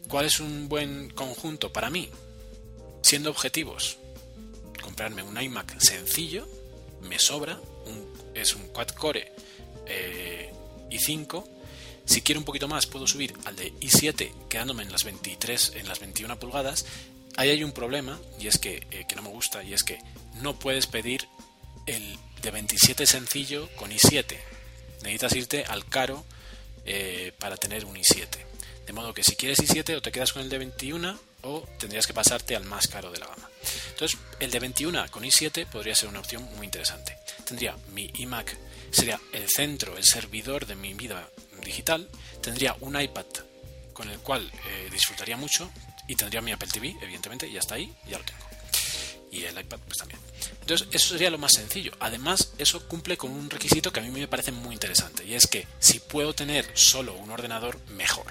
[0.09, 2.11] ¿cuál es un buen conjunto para mí?
[3.03, 3.99] Siendo objetivos,
[4.83, 6.49] comprarme un iMac sencillo,
[7.01, 7.61] me sobra,
[8.35, 9.33] es un quad core
[9.87, 10.53] eh,
[10.91, 11.45] i5.
[12.05, 15.89] Si quiero un poquito más, puedo subir al de i7 quedándome en las 23, en
[15.89, 16.85] las 21 pulgadas.
[17.37, 19.99] Ahí hay un problema y es que, eh, que no me gusta y es que
[20.41, 21.27] no puedes pedir
[21.87, 24.39] el de 27 sencillo con i7.
[25.03, 26.25] Necesitas irte al caro
[26.85, 28.29] eh, para tener un i7.
[28.87, 32.07] De modo que si quieres i7 o te quedas con el de 21 o tendrías
[32.07, 33.49] que pasarte al más caro de la gama.
[33.91, 37.17] Entonces, el de 21 con i7 podría ser una opción muy interesante.
[37.45, 38.57] Tendría mi iMac,
[38.91, 41.29] sería el centro, el servidor de mi vida
[41.65, 42.09] digital,
[42.41, 43.27] tendría un iPad
[43.93, 45.71] con el cual eh, disfrutaría mucho
[46.09, 48.41] y tendría mi Apple TV, evidentemente, y hasta ahí ya lo tengo.
[49.31, 50.21] Y el iPad pues también.
[50.61, 51.93] Entonces, eso sería lo más sencillo.
[52.01, 55.47] Además, eso cumple con un requisito que a mí me parece muy interesante, y es
[55.47, 58.27] que si puedo tener solo un ordenador, mejor.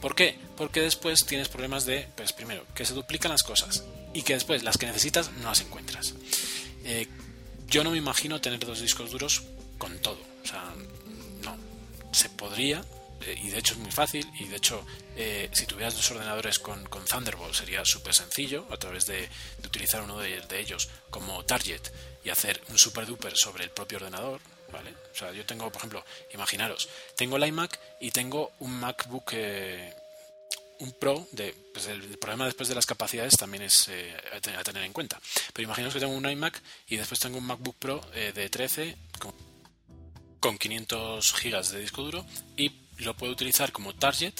[0.00, 0.38] ¿Por qué?
[0.56, 3.84] Porque después tienes problemas de, pues primero, que se duplican las cosas
[4.14, 6.14] y que después las que necesitas no las encuentras.
[6.84, 7.06] Eh,
[7.70, 9.42] yo no me imagino tener dos discos duros
[9.78, 10.18] con todo.
[10.42, 10.74] O sea,
[11.42, 11.56] no.
[12.12, 12.84] Se podría,
[13.24, 14.84] eh, y de hecho es muy fácil, y de hecho
[15.16, 19.28] eh, si tuvieras dos ordenadores con, Thunderbolt sería súper sencillo a través de,
[19.64, 21.80] utilizar uno de, ellos como target
[22.24, 24.40] y hacer un super duper sobre el propio ordenador.
[24.72, 24.94] ¿Vale?
[25.12, 29.92] O sea, yo tengo, por ejemplo, imaginaros, tengo el iMac y tengo un MacBook, eh,
[30.80, 34.84] un Pro, de, pues el, problema después de las capacidades también es eh, a, tener,
[34.84, 35.20] en cuenta.
[35.52, 39.32] Pero imaginaos que tengo un iMac y después tengo un MacBook Pro de 13 con,
[40.40, 44.34] con 500 gigas de disco duro y lo puedo utilizar como target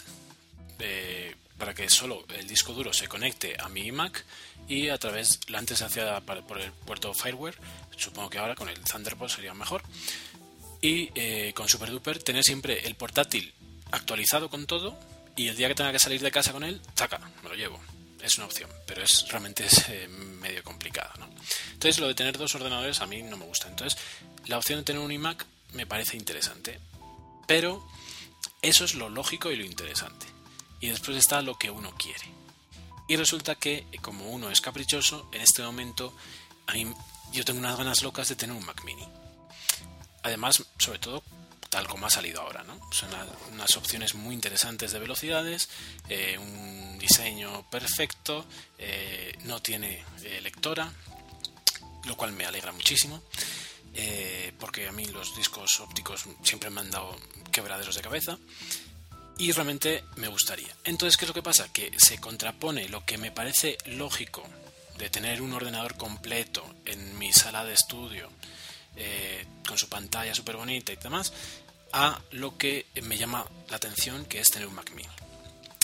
[1.60, 4.24] para que solo el disco duro se conecte a mi iMac
[4.66, 7.56] y a través, antes se hacía por el puerto Fireware,
[7.96, 9.82] supongo que ahora con el Thunderbolt sería mejor,
[10.80, 13.52] y eh, con SuperDuper tener siempre el portátil
[13.90, 14.98] actualizado con todo
[15.36, 17.80] y el día que tenga que salir de casa con él, taca, me lo llevo.
[18.22, 21.10] Es una opción, pero es realmente es eh, medio complicado.
[21.18, 21.28] ¿no?
[21.72, 23.68] Entonces lo de tener dos ordenadores a mí no me gusta.
[23.68, 23.98] Entonces
[24.46, 26.78] la opción de tener un iMac me parece interesante,
[27.46, 27.86] pero
[28.60, 30.26] eso es lo lógico y lo interesante
[30.80, 32.24] y después está lo que uno quiere.
[33.06, 36.14] Y resulta que, como uno es caprichoso, en este momento
[36.66, 36.86] a mí,
[37.32, 39.06] yo tengo unas ganas locas de tener un Mac mini.
[40.22, 41.22] Además, sobre todo,
[41.70, 42.78] tal como ha salido ahora, ¿no?
[42.90, 43.08] Son
[43.52, 45.70] unas opciones muy interesantes de velocidades,
[46.08, 48.44] eh, un diseño perfecto,
[48.76, 50.92] eh, no tiene eh, lectora,
[52.04, 53.22] lo cual me alegra muchísimo.
[54.58, 57.16] porque a mí los discos ópticos siempre me han dado
[57.50, 58.38] quebraderos de cabeza
[59.36, 60.74] y realmente me gustaría.
[60.84, 61.72] Entonces, ¿qué es lo que pasa?
[61.72, 64.42] Que se contrapone lo que me parece lógico
[64.96, 68.30] de tener un ordenador completo en mi sala de estudio,
[69.02, 71.32] eh, con su pantalla súper bonita y demás,
[71.92, 75.08] a lo que me llama la atención, que es tener un Mac mini.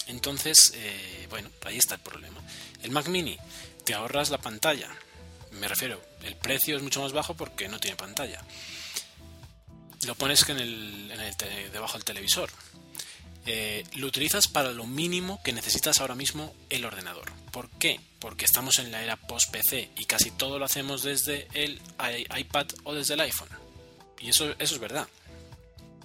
[0.07, 2.40] Entonces, eh, bueno, ahí está el problema.
[2.83, 3.38] El Mac mini,
[3.85, 4.88] te ahorras la pantalla.
[5.52, 8.42] Me refiero, el precio es mucho más bajo porque no tiene pantalla.
[10.07, 11.09] Lo pones en el,
[11.72, 12.50] debajo del televisor
[13.46, 17.31] eh, lo utilizas para lo mínimo que necesitas ahora mismo el ordenador.
[17.57, 17.99] ¿Por qué?
[18.19, 21.81] Porque estamos en la era post-PC y casi todo lo hacemos desde el
[22.37, 23.49] iPad o desde el iPhone.
[24.21, 25.09] Y eso, es verdad.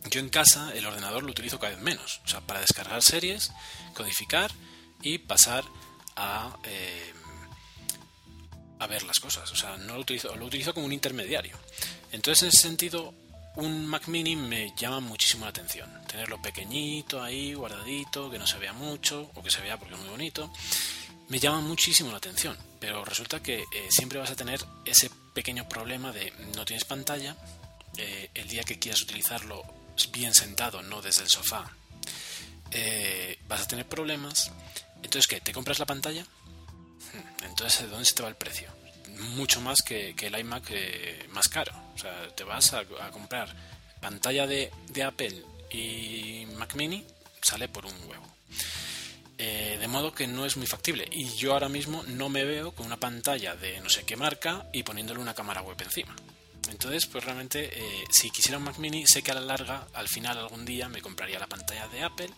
[0.09, 2.21] Yo en casa el ordenador lo utilizo cada vez menos.
[2.23, 3.51] O sea, para descargar series,
[3.93, 4.49] codificar
[5.01, 5.65] y pasar
[6.15, 7.13] a, eh,
[8.79, 9.51] a ver las cosas.
[9.51, 11.57] O sea, no lo utilizo, lo utilizo como un intermediario.
[12.13, 13.13] Entonces, en ese sentido,
[13.55, 15.89] un Mac mini me llama muchísimo la atención.
[16.07, 19.99] Tenerlo pequeñito ahí, guardadito, que no se vea mucho, o que se vea porque es
[19.99, 20.49] muy bonito,
[21.31, 22.57] me llama muchísimo la atención.
[22.79, 27.37] Pero resulta que eh, siempre vas a tener ese pequeño problema de no tienes pantalla,
[27.97, 29.63] eh, el día que quieras utilizarlo
[30.11, 31.71] bien sentado, no desde el sofá,
[32.71, 34.51] eh, vas a tener problemas.
[34.97, 35.39] Entonces, ¿qué?
[35.39, 36.23] ¿Te compras la pantalla?
[36.23, 38.69] Hmm, entonces, ¿de dónde se te va el precio?
[39.35, 40.71] mucho más que, el iMac
[41.29, 41.71] más caro.
[41.93, 43.55] O sea, te vas a, comprar
[44.01, 44.71] pantalla de,
[45.05, 47.05] Apple y Mac mini,
[47.41, 48.25] sale por un huevo.
[49.43, 51.07] Eh, de modo que no es muy factible.
[51.11, 54.67] Y yo ahora mismo no me veo con una pantalla de no sé qué marca
[54.71, 56.15] y poniéndole una cámara web encima.
[56.69, 60.07] Entonces, pues realmente, eh, si quisiera un Mac Mini, sé que a la larga, al
[60.07, 62.29] final algún día me compraría la pantalla de Apple.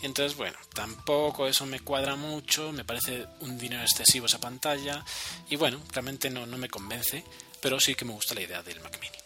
[0.00, 5.04] Entonces, bueno, tampoco eso me cuadra mucho, me parece un dinero excesivo esa pantalla.
[5.50, 7.22] Y bueno, realmente no, no me convence,
[7.60, 9.18] pero sí que me gusta la idea del Mac Mini.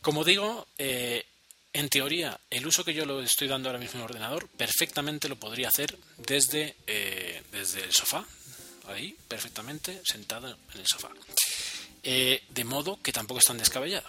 [0.00, 1.26] Como digo, eh,
[1.74, 5.36] en teoría, el uso que yo lo estoy dando ahora mismo en ordenador, perfectamente lo
[5.36, 8.24] podría hacer desde, eh, desde el sofá,
[8.86, 11.10] ahí, perfectamente, sentado en el sofá.
[12.04, 14.08] Eh, de modo que tampoco es tan descabellado.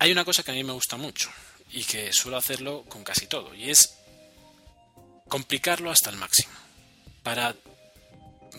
[0.00, 1.30] Hay una cosa que a mí me gusta mucho
[1.70, 3.94] y que suelo hacerlo con casi todo, y es
[5.28, 6.52] complicarlo hasta el máximo.
[7.22, 7.56] Para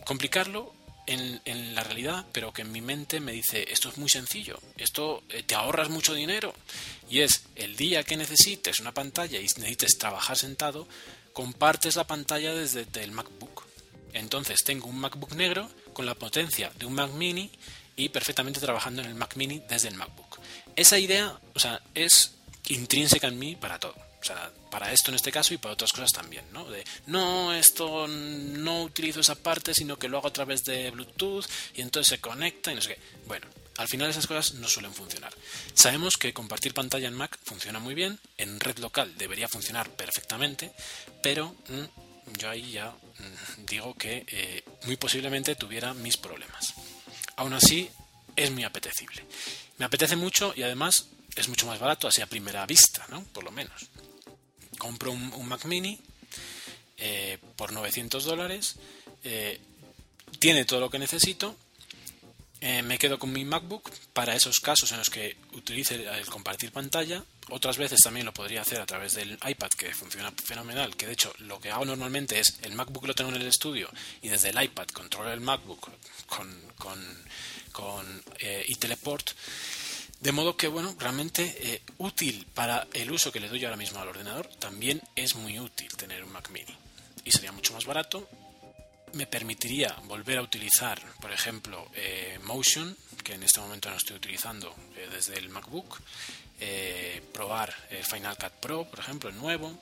[0.06, 0.74] complicarlo
[1.06, 5.24] en, la realidad, pero que en mi mente me dice, esto es muy sencillo, esto
[5.30, 6.54] eh, te ahorras mucho dinero,
[7.10, 10.88] y es el día que necesites una pantalla y necesites trabajar sentado,
[11.34, 13.64] compartes la pantalla desde el MacBook.
[14.14, 17.50] Entonces tengo un MacBook negro con la potencia de un Mac mini
[17.96, 20.40] y perfectamente trabajando en el Mac mini desde el MacBook.
[20.76, 22.36] Esa idea, o sea, es
[22.68, 23.96] intrínseca en mí para todo.
[24.24, 26.64] O sea, para esto en este caso y para otras cosas también, ¿no?
[26.72, 31.46] De, no, esto no utilizo esa parte, sino que lo hago a través de Bluetooth
[31.76, 33.02] y entonces se conecta y no sé qué.
[33.26, 35.34] Bueno, al final esas cosas no suelen funcionar.
[35.74, 40.72] Sabemos que compartir pantalla en Mac funciona muy bien, en red local debería funcionar perfectamente,
[41.22, 46.76] pero mm, yo ahí ya mm, digo que eh, muy posiblemente tuviera mis problemas.
[47.36, 47.90] Aún así,
[48.38, 49.26] es muy apetecible.
[49.80, 53.24] Me apetece mucho y además es mucho más barato, así a primera vista, ¿no?
[53.26, 53.90] Por lo menos.
[54.78, 56.00] Compro un, Mac mini
[56.98, 58.76] eh, por 900 dólares,
[59.24, 59.60] eh,
[60.40, 61.56] tiene todo lo que necesito
[62.66, 66.72] eh, me quedo con mi MacBook para esos casos en los que utilice el compartir
[66.72, 67.22] pantalla.
[67.50, 70.96] Otras veces también lo podría hacer a través del iPad, que funciona fenomenal.
[70.96, 73.90] Que de hecho lo que hago normalmente es el MacBook lo tengo en el estudio
[74.22, 75.90] y desde el iPad controlo el MacBook
[76.26, 77.04] con, con,
[77.74, 79.32] con eh, y teleport.
[80.24, 84.00] De modo que, bueno, realmente eh, útil para el uso que le doy ahora mismo
[84.00, 86.74] al ordenador, también es muy útil tener un Mac mini.
[87.26, 88.30] Y sería mucho más barato
[89.12, 94.16] me permitiría volver a utilizar, por ejemplo, eh, Motion, que en este momento no estoy
[94.16, 96.00] utilizando eh, desde el MacBook,
[97.34, 97.74] probar
[98.10, 99.78] Final Cut Pro, por ejemplo, el nuevo,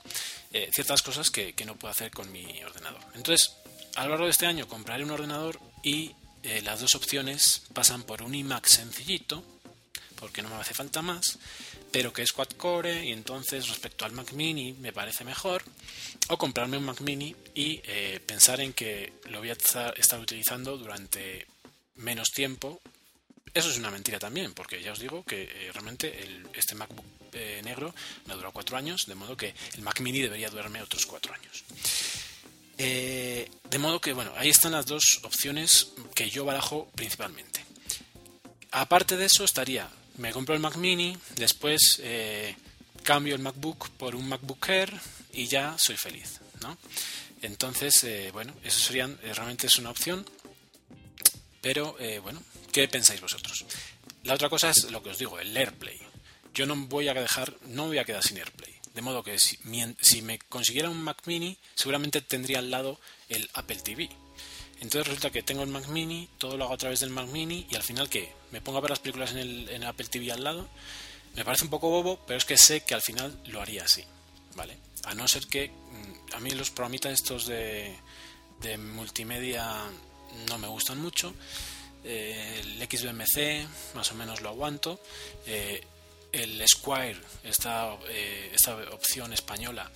[0.73, 3.01] ciertas cosas que, que, no puedo hacer con mi ordenador.
[3.13, 3.55] Entonces,
[3.95, 6.15] a lo largo de este año compraré un ordenador y
[6.63, 9.43] las dos opciones pasan por un iMac sencillito,
[10.21, 11.39] porque no me hace falta más,
[11.91, 15.63] pero que es quad core y entonces respecto al Mac mini me parece mejor
[16.29, 20.77] o comprarme un Mac mini y eh, pensar en que lo voy a estar utilizando
[20.77, 21.47] durante
[21.95, 22.79] menos tiempo.
[23.53, 27.59] Eso es una mentira también porque ya os digo que eh, realmente este MacBook eh,
[27.63, 27.93] negro
[28.27, 31.63] me duró cuatro años de modo que el Mac mini debería durarme otros cuatro años.
[32.77, 37.65] De modo que bueno ahí están las dos opciones que yo barajo principalmente.
[38.71, 42.55] Aparte de eso estaría me compro el Mac mini, después eh,
[43.03, 44.93] cambio el MacBook por un MacBook Air
[45.33, 46.77] y ya soy feliz, ¿no?
[47.41, 50.25] Entonces, eh, bueno, eso serían, eh, realmente es una opción,
[51.61, 53.65] pero bueno, ¿qué pensáis vosotros?
[54.23, 55.99] La otra cosa es lo que os digo, el AirPlay.
[56.55, 58.73] Yo no voy a dejar, no voy a quedar sin AirPlay.
[58.95, 59.59] De modo que si,
[60.01, 64.09] si me consiguiera un Mac mini, seguramente tendría al lado el Apple TV
[64.81, 67.67] entonces resulta que tengo el Mac Mini, todo lo hago a través del Mac Mini
[67.69, 70.43] y al final que me pongo a ver las películas en el, Apple TV al
[70.43, 70.67] lado.
[71.35, 74.03] Me parece un poco bobo, pero es que sé que al final lo haría así,
[74.55, 74.77] ¿vale?
[75.05, 77.95] A no ser que mm, a mí los programitas estos de,
[78.61, 79.85] de multimedia
[80.49, 81.33] no me gustan mucho.
[82.03, 84.99] Eh, el XBMC más o menos lo aguanto.
[85.45, 85.81] Eh,
[86.31, 89.91] el Squire, esta, eh, esta opción española,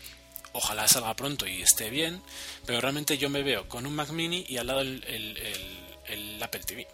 [0.56, 2.22] ojalá salga pronto y esté bien,
[2.66, 6.88] pero realmente yo me veo con un Mac mini y al lado el, Apple TV.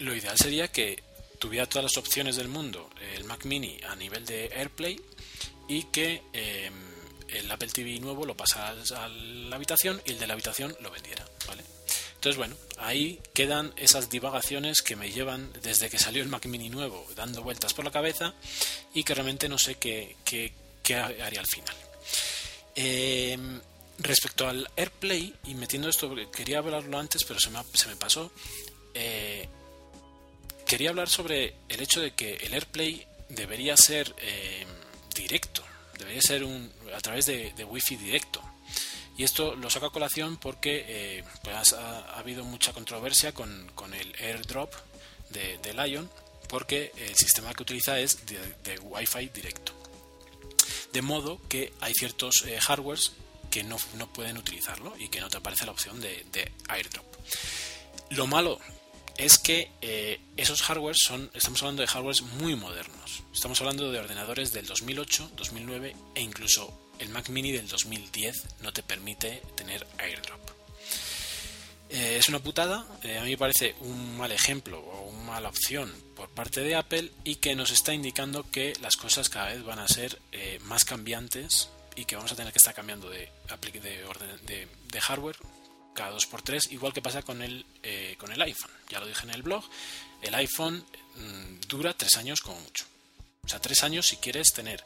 [0.00, 1.02] Lo ideal sería que
[1.38, 5.00] tuviera todas las opciones del mundo el Mac mini a nivel de AirPlay
[5.68, 6.74] y que em,
[7.28, 10.90] el Apple TV nuevo lo pasara a la habitación y el de la habitación lo
[10.90, 11.64] vendiera, ¿vale?
[12.14, 16.68] Entonces, bueno, ahí quedan esas divagaciones que me llevan desde que salió el Mac mini
[16.68, 18.34] nuevo dando vueltas por la cabeza
[18.92, 21.85] y que realmente no sé qué, qué, qué haría al final.
[22.76, 23.38] Eh,
[23.98, 28.30] respecto al AirPlay, y metiendo esto, quería hablarlo antes, pero se me, se me pasó.
[28.92, 29.48] Eh,
[30.66, 34.66] quería hablar sobre el hecho de que el AirPlay debería ser eh,
[35.14, 35.64] directo,
[35.98, 38.42] debería ser un, a través de, de Wi-Fi directo.
[39.16, 44.70] Y esto lo saco a colación porque pues ha, habido mucha controversia con, el AirDrop
[45.30, 46.10] de, de, Lion,
[46.50, 49.72] porque el sistema que utiliza es de, de Wi-Fi directo
[50.96, 53.12] de modo que hay ciertos eh, hardwares
[53.50, 53.76] que no,
[54.14, 57.04] pueden utilizarlo y que no te aparece la opción de, airdrop.
[58.08, 58.58] Lo malo
[59.18, 63.24] es que eh, esos hardwares son, estamos hablando de hardwares muy modernos.
[63.30, 68.72] Estamos hablando de ordenadores del 2008, 2009 e incluso el Mac Mini del 2010 no
[68.72, 70.45] te permite tener airdrop.
[71.88, 75.92] Eh, es una putada, a mí me parece un mal ejemplo o una mala opción
[76.14, 79.78] por parte de Apple y que nos está indicando que las cosas cada vez van
[79.78, 83.28] a ser eh, más cambiantes y que vamos a tener que estar cambiando de,
[83.82, 85.36] de, de, hardware
[85.94, 88.70] cada 2x3, igual que pasa con el, eh, con el iPhone.
[88.88, 89.64] Ya lo dije en el blog,
[90.22, 90.84] el iPhone
[91.16, 92.84] mm, dura 3 años como mucho.
[93.44, 94.84] O sea, 3 años si quieres tener,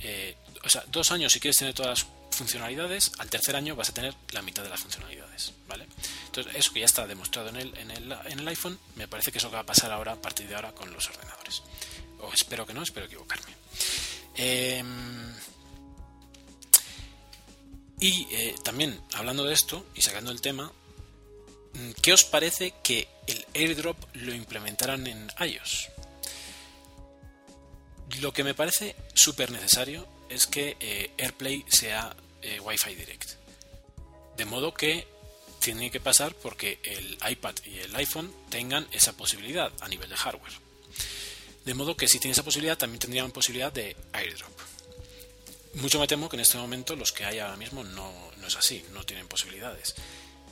[0.00, 3.90] eh, o sea, 2 años si quieres tener todas las funcionalidades, al tercer año vas
[3.90, 5.86] a tener la mitad de las funcionalidades, ¿vale?
[6.24, 9.30] Entonces, eso que ya está demostrado en el, en el, en el iPhone, me parece
[9.30, 11.62] que eso va a pasar ahora, a partir de ahora, con los ordenadores.
[12.20, 13.52] O espero que no, espero equivocarme.
[14.36, 15.34] Em,
[18.00, 20.72] y eh, también, hablando de esto y sacando el tema,
[21.74, 25.90] mm, ¿qué os parece que el airdrop lo implementaran en iOS?
[28.22, 33.30] Lo que me parece súper necesario es que eh, AirPlay sea eh, Wi-Fi Direct.
[34.36, 35.06] De modo que
[35.60, 40.16] tiene que pasar porque el iPad y el iPhone tengan esa posibilidad a nivel de
[40.16, 40.52] hardware.
[41.64, 44.50] De modo que si tiene esa posibilidad, también tendrían posibilidad de airdrop.
[45.74, 48.56] Mucho me temo que en este momento los que hay ahora mismo no, no es
[48.56, 49.94] así, no tienen posibilidades.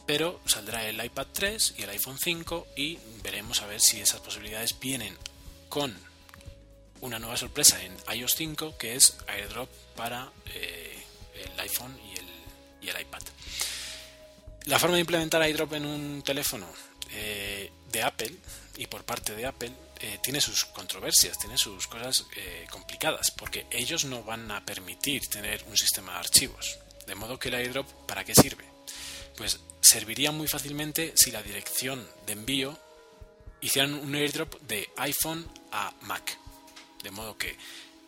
[0.06, 4.20] Pero saldrá el iPad 3 y el iPhone 5 y veremos a ver si esas
[4.20, 5.16] posibilidades vienen
[5.68, 5.96] con
[7.00, 10.77] una nueva sorpresa en iOS 5 que es airdrop para eh,
[11.42, 12.18] el iPhone y
[12.88, 13.22] el, iPad.
[14.64, 16.66] La forma de implementar airdrop en un teléfono
[17.10, 18.32] eh, de Apple
[18.76, 22.24] y por parte de Apple eh, tiene sus controversias, tiene sus cosas
[22.70, 26.78] complicadas, porque ellos no van a permitir tener un sistema de archivos.
[27.06, 28.64] De modo que el airdrop, ¿para qué sirve?
[29.36, 32.78] Pues serviría muy fácilmente si la dirección de envío
[33.60, 36.38] hicieran un airdrop de iPhone a Mac.
[37.02, 37.56] De modo que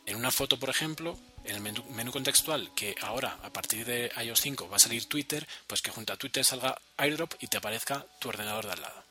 [0.06, 1.18] en una foto, por ejemplo,
[1.50, 5.46] en el menú, contextual, que ahora a partir de iOS 5 va a salir Twitter,
[5.66, 9.04] pues que junto a Twitter salga airdrop y te aparezca tu ordenador de al lado.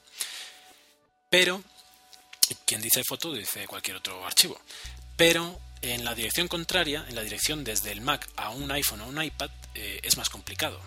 [1.30, 1.64] Pero,
[2.66, 4.60] quien dice foto dice cualquier otro archivo.
[5.16, 9.08] Pero en la dirección contraria, en la dirección desde el Mac a un iPhone o
[9.08, 10.80] un iPad, eh, es más complicado.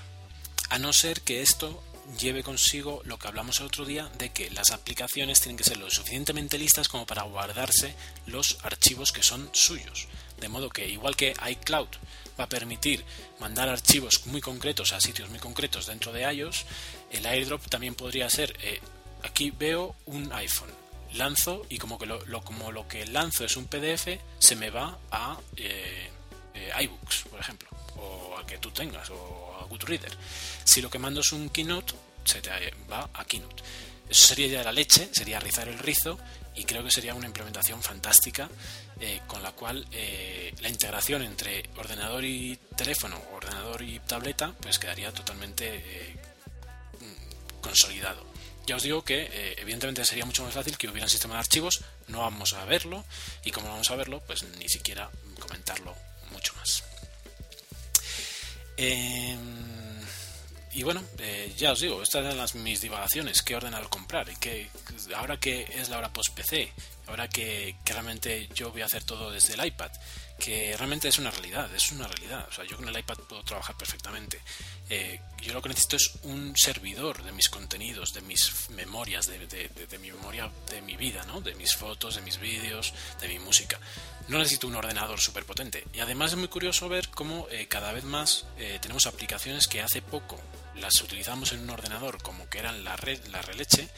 [0.70, 1.82] A no ser que esto
[2.18, 5.76] lleve consigo lo que hablamos el otro día de que las aplicaciones tienen que ser
[5.78, 7.94] lo suficientemente listas como para guardarse
[8.26, 10.08] los archivos que son suyos.
[10.40, 11.88] De modo que igual que iCloud
[12.38, 13.04] va a permitir
[13.40, 16.64] mandar archivos muy concretos a sitios muy concretos dentro de iOS,
[17.10, 18.80] el airdrop también podría ser, eh,
[19.22, 20.70] aquí veo un iPhone,
[21.14, 24.98] lanzo y como que lo, como lo que lanzo es un PDF, se me va
[25.10, 26.10] a eh,
[26.54, 30.16] eh, iBooks, por ejemplo, o a que tú tengas, o a Goodreader.
[30.64, 32.50] Si lo que mando es un Keynote, se te
[32.90, 33.62] va a Keynote.
[34.08, 36.18] Eso sería ya la leche, sería rizar el rizo
[36.54, 38.48] y creo que sería una implementación fantástica
[39.00, 44.78] eh, con la cual eh, la integración entre ordenador y teléfono, ordenador y tableta, pues
[44.78, 46.16] quedaría totalmente eh,
[47.60, 48.24] consolidado.
[48.66, 51.82] Ya os digo que evidentemente sería mucho más fácil que hubiera un sistema de archivos,
[52.06, 53.04] no vamos a verlo
[53.44, 55.96] y como vamos a verlo, pues ni siquiera comentarlo
[56.30, 56.84] mucho más.
[58.76, 59.38] Em,
[60.72, 64.36] y bueno, eh, ya os digo, estas eran las, mis divagaciones, qué ordenar comprar, y
[64.36, 64.68] que
[65.14, 66.72] ahora que es la hora post-PC,
[67.08, 69.90] ahora que, realmente yo voy a hacer todo desde el iPad,
[70.38, 73.42] que realmente es una realidad, es una realidad, o sea, yo con el iPad puedo
[73.42, 74.40] trabajar perfectamente.
[74.90, 79.46] Eh, yo lo que necesito es un servidor de mis contenidos, de mis memorias, de,
[79.46, 81.40] de, mi memoria, de mi vida, ¿no?
[81.40, 83.78] de mis fotos, de mis vídeos, de mi música.
[84.28, 85.84] No necesito un ordenador súper potente.
[85.92, 88.46] Y además es muy curioso ver cómo eh, cada vez más
[88.80, 90.40] tenemos aplicaciones que hace poco
[90.76, 93.88] las utilizamos en un ordenador como que eran la, red, la releche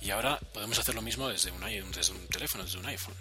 [0.00, 1.60] y ahora podemos hacer lo mismo desde un,
[1.92, 3.14] desde un teléfono, desde un iPhone.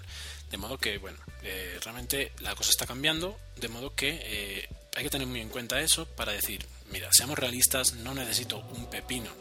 [0.49, 5.03] De modo que, bueno, eh, realmente la cosa está cambiando, de modo que eh, hay
[5.03, 9.31] que tener muy en cuenta eso para decir, mira, seamos realistas, no necesito un pepino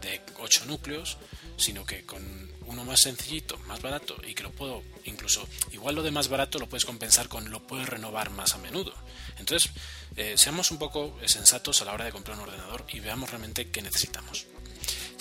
[0.00, 1.16] de 8 núcleos,
[1.56, 2.22] sino que con
[2.66, 6.58] uno más sencillito, más barato y que lo puedo incluso, igual lo de más barato
[6.58, 8.94] lo puedes compensar con lo puedes renovar más a menudo.
[9.38, 9.70] Entonces,
[10.16, 13.70] eh, seamos un poco sensatos a la hora de comprar un ordenador y veamos realmente
[13.70, 14.46] qué necesitamos.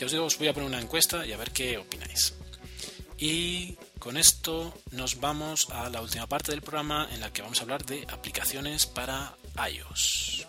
[0.02, 2.34] Ya os digo, os voy a poner una encuesta y a ver qué opináis.
[3.20, 7.60] Y con esto nos vamos a la última parte del programa en la que vamos
[7.60, 9.38] a hablar de aplicaciones para
[9.70, 10.48] iOS.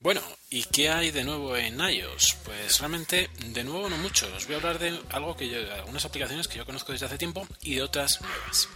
[0.00, 0.20] Bueno,
[0.52, 2.36] ¿y qué hay de nuevo en iOS?
[2.44, 4.30] Pues realmente, de nuevo no mucho.
[4.36, 7.16] Os voy a hablar de algo que yo, algunas aplicaciones que yo conozco desde hace
[7.16, 8.68] tiempo y de otras nuevas.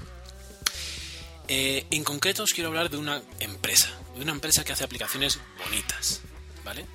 [1.49, 5.39] Eh, en concreto os quiero hablar de una empresa, de una empresa que hace aplicaciones
[5.62, 6.22] bonitas,
[6.64, 6.87] ¿vale?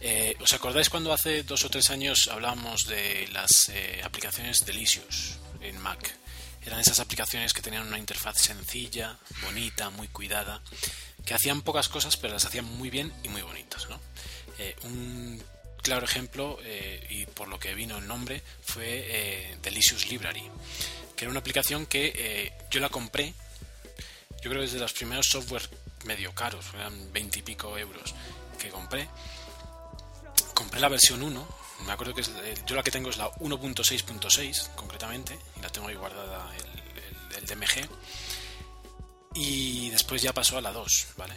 [0.00, 5.38] Eh, ¿Os acordáis cuando hace dos o tres años hablábamos de las eh, aplicaciones Delicious
[5.60, 6.16] en Mac?
[6.66, 10.60] Eran esas aplicaciones que tenían una interfaz sencilla, bonita, muy cuidada
[11.26, 13.88] que hacían pocas cosas, pero las hacían muy bien y muy bonitas.
[13.90, 14.00] ¿no?
[14.58, 15.42] Eh, un
[15.82, 20.48] claro ejemplo, eh, y por lo que vino el nombre, fue eh, Delicious Library,
[21.16, 23.34] que era una aplicación que yo la compré,
[24.42, 25.68] yo creo que es de los primeros software
[26.04, 28.14] medio caros, eran 20 y pico euros
[28.58, 29.08] que compré.
[30.54, 31.48] Compré la versión 1,
[31.84, 32.22] me acuerdo que
[32.66, 37.42] yo la que tengo es la 1.6.6 concretamente, y la tengo ahí guardada el, el,
[37.42, 37.88] el DMG
[39.36, 41.34] y después ya pasó a la 2, ¿vale?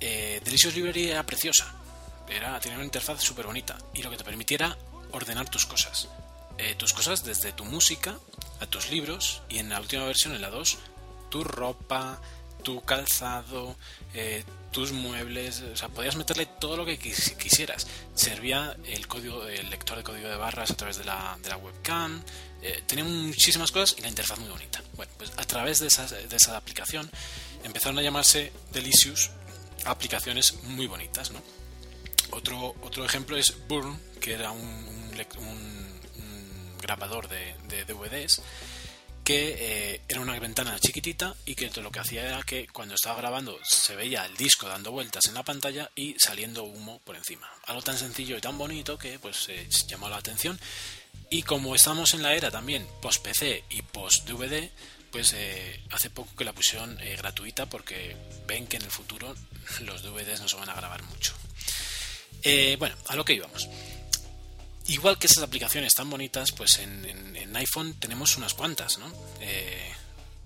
[0.00, 1.74] Eh, Delicious Library era preciosa,
[2.28, 4.78] era, tenía una interfaz súper bonita y lo que te permitiera
[5.10, 6.08] ordenar tus cosas.
[6.58, 8.18] Eh, tus cosas desde tu música
[8.60, 10.78] a tus libros y en la última versión, en la 2,
[11.28, 12.20] tu ropa,
[12.62, 13.76] tu calzado,
[14.14, 17.86] eh, tus muebles, o sea, podías meterle todo lo que quisieras.
[18.14, 21.56] Servía el código, el lector de código de barras a través de la, de la
[21.56, 22.22] webcam,
[22.62, 24.82] eh, tenía muchísimas cosas y la interfaz muy bonita.
[24.94, 27.10] Bueno, pues a través de esa, de esa aplicación
[27.64, 29.30] empezaron a llamarse Delicious
[29.84, 31.40] aplicaciones muy bonitas, ¿no?
[32.30, 35.88] Otro, otro ejemplo es Burn, que era un, un,
[36.80, 38.40] grabador de, de DVDs
[39.28, 43.18] que eh, era una ventana chiquitita y que lo que hacía era que cuando estaba
[43.18, 47.46] grabando se veía el disco dando vueltas en la pantalla y saliendo humo por encima.
[47.66, 49.50] Algo tan sencillo y tan bonito que pues
[49.86, 50.58] llamó la atención.
[51.28, 54.70] Y como estamos en la era también post PC y post DVD,
[55.10, 58.16] pues eh, hace poco que la pusieron eh, gratuita porque
[58.46, 59.34] ven que en el futuro
[59.82, 61.34] los DVDs no se van a grabar mucho.
[62.78, 63.68] bueno, a lo que íbamos.
[64.88, 69.12] Igual que esas aplicaciones tan bonitas, pues en, iPhone tenemos unas cuantas, ¿no?
[69.40, 69.92] Eh,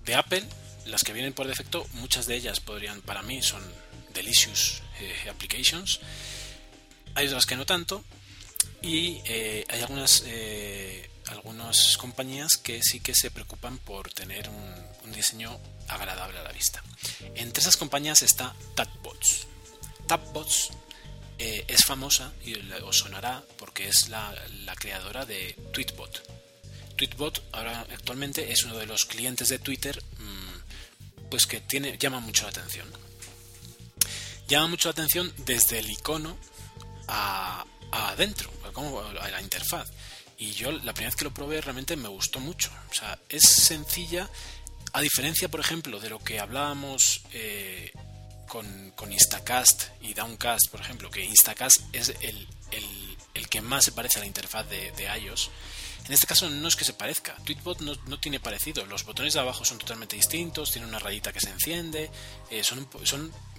[0.05, 0.43] de Apple,
[0.85, 3.63] las que vienen por defecto, muchas de ellas podrían, para mí, son
[4.13, 6.01] delicious eh, applications.
[7.15, 8.03] Hay otras que no tanto.
[8.81, 10.25] Y eh, hay algunas,
[11.27, 16.51] algunas compañías que sí que se preocupan por tener un, un diseño agradable a la
[16.51, 16.83] vista.
[17.35, 19.47] Entre esas compañías está Tapbots.
[20.05, 20.71] Tapbots
[21.45, 24.33] eh, es famosa y os sonará porque es la,
[24.79, 26.23] creadora de Tweetbot.
[26.95, 32.21] Tweetbot ahora actualmente es uno de los clientes de Twitter mm, pues que tiene, llama
[32.21, 32.87] mucho la atención.
[34.47, 36.37] Llama mucho la atención desde el icono
[37.09, 39.91] a, adentro, a la interfaz.
[40.37, 42.71] Y yo la primera vez que lo probé realmente me gustó mucho.
[42.89, 44.29] O sea, es sencilla,
[44.93, 47.91] a diferencia, por ejemplo, de lo que hablábamos eh,
[48.53, 52.47] con, Instacast y Downcast, por ejemplo, que Instacast es el,
[53.49, 54.91] que más se parece a la interfaz de,
[55.21, 55.49] iOS.
[56.05, 59.39] En este caso no es que se parezca, Tweetbot no, tiene parecido, los botones de
[59.39, 62.11] abajo son totalmente distintos, tiene una rayita que se enciende,
[62.49, 62.87] eh, son,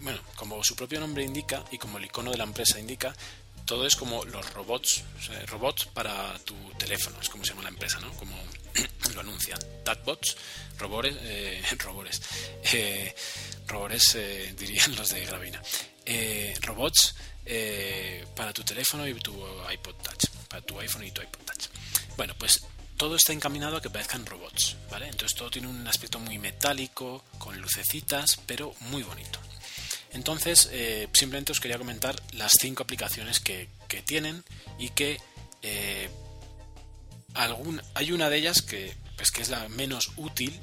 [0.02, 3.14] bueno, como su propio nombre indica y como el icono de la empresa indica,
[3.64, 5.04] todo es como los robots,
[5.46, 8.10] robots para tu teléfono, es como se llama la empresa, ¿no?
[8.12, 8.36] Como
[9.14, 10.36] lo anuncian, Tatbots,
[10.78, 12.20] robores, eh, robores,
[12.72, 13.14] eh,
[13.66, 15.62] robores eh, dirían los de Gravina,
[16.62, 17.14] robots
[18.34, 19.32] para tu teléfono y tu
[19.70, 21.66] iPod Touch, para tu iPhone y tu iPod Touch.
[22.16, 22.60] Bueno, pues
[22.96, 25.08] todo está encaminado a que parezcan robots, ¿vale?
[25.08, 29.38] Entonces todo tiene un aspecto muy metálico, con lucecitas, pero muy bonito.
[30.12, 30.70] Entonces,
[31.12, 33.68] simplemente os quería comentar las cinco aplicaciones que,
[34.06, 34.42] tienen
[34.78, 35.20] y que
[37.34, 40.58] hay una de ellas que, pues, que es la menos útil,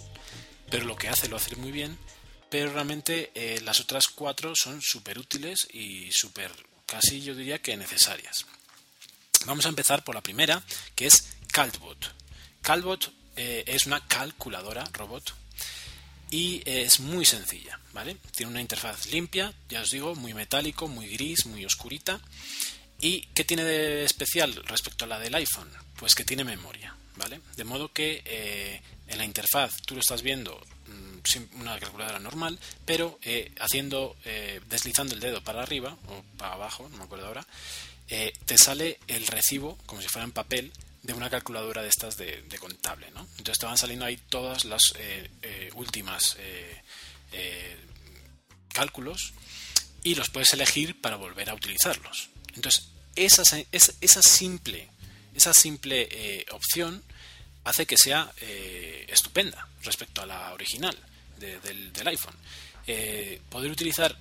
[0.70, 1.98] pero lo que hace lo hace muy bien
[2.52, 6.52] pero realmente eh, las otras cuatro son súper útiles y súper
[6.86, 8.46] casi yo diría que necesarias.
[9.46, 10.62] Vamos a empezar por la primera,
[10.94, 12.14] que es CaltBot.
[12.62, 15.34] CaltBot eh, es una calculadora robot
[16.30, 18.18] y es muy sencilla, ¿vale?
[18.36, 22.20] Tiene una interfaz limpia, ya os digo, muy metálico, muy gris, muy oscurita.
[23.00, 25.72] ¿Y qué tiene de especial respecto a la del iPhone?
[26.02, 27.42] Pues que tiene memoria, ¿vale?
[27.56, 30.60] De modo que eh, en la interfaz tú lo estás viendo
[31.54, 36.90] una calculadora normal, pero eh, haciendo, eh, deslizando el dedo para arriba o para abajo,
[36.90, 37.46] no me acuerdo ahora,
[38.08, 40.74] te sale el recibo, como si fuera en papel,
[41.04, 43.06] de una calculadora de estas de, contable.
[43.08, 44.82] Entonces te van saliendo ahí todas las
[45.76, 46.36] últimas
[48.74, 49.34] cálculos
[50.04, 52.32] y los puedes elegir para volver a utilizarlos.
[52.56, 54.90] Entonces, esa, esa simple,
[55.36, 57.04] esa simple opción
[57.64, 58.32] hace que sea
[59.08, 60.98] estupenda respecto a la original
[61.42, 62.36] del, iPhone.
[62.88, 64.16] Eh, poder utilizar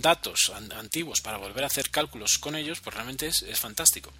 [0.00, 4.12] datos antiguos para volver a hacer cálculos con ellos, pues realmente es, fantástico.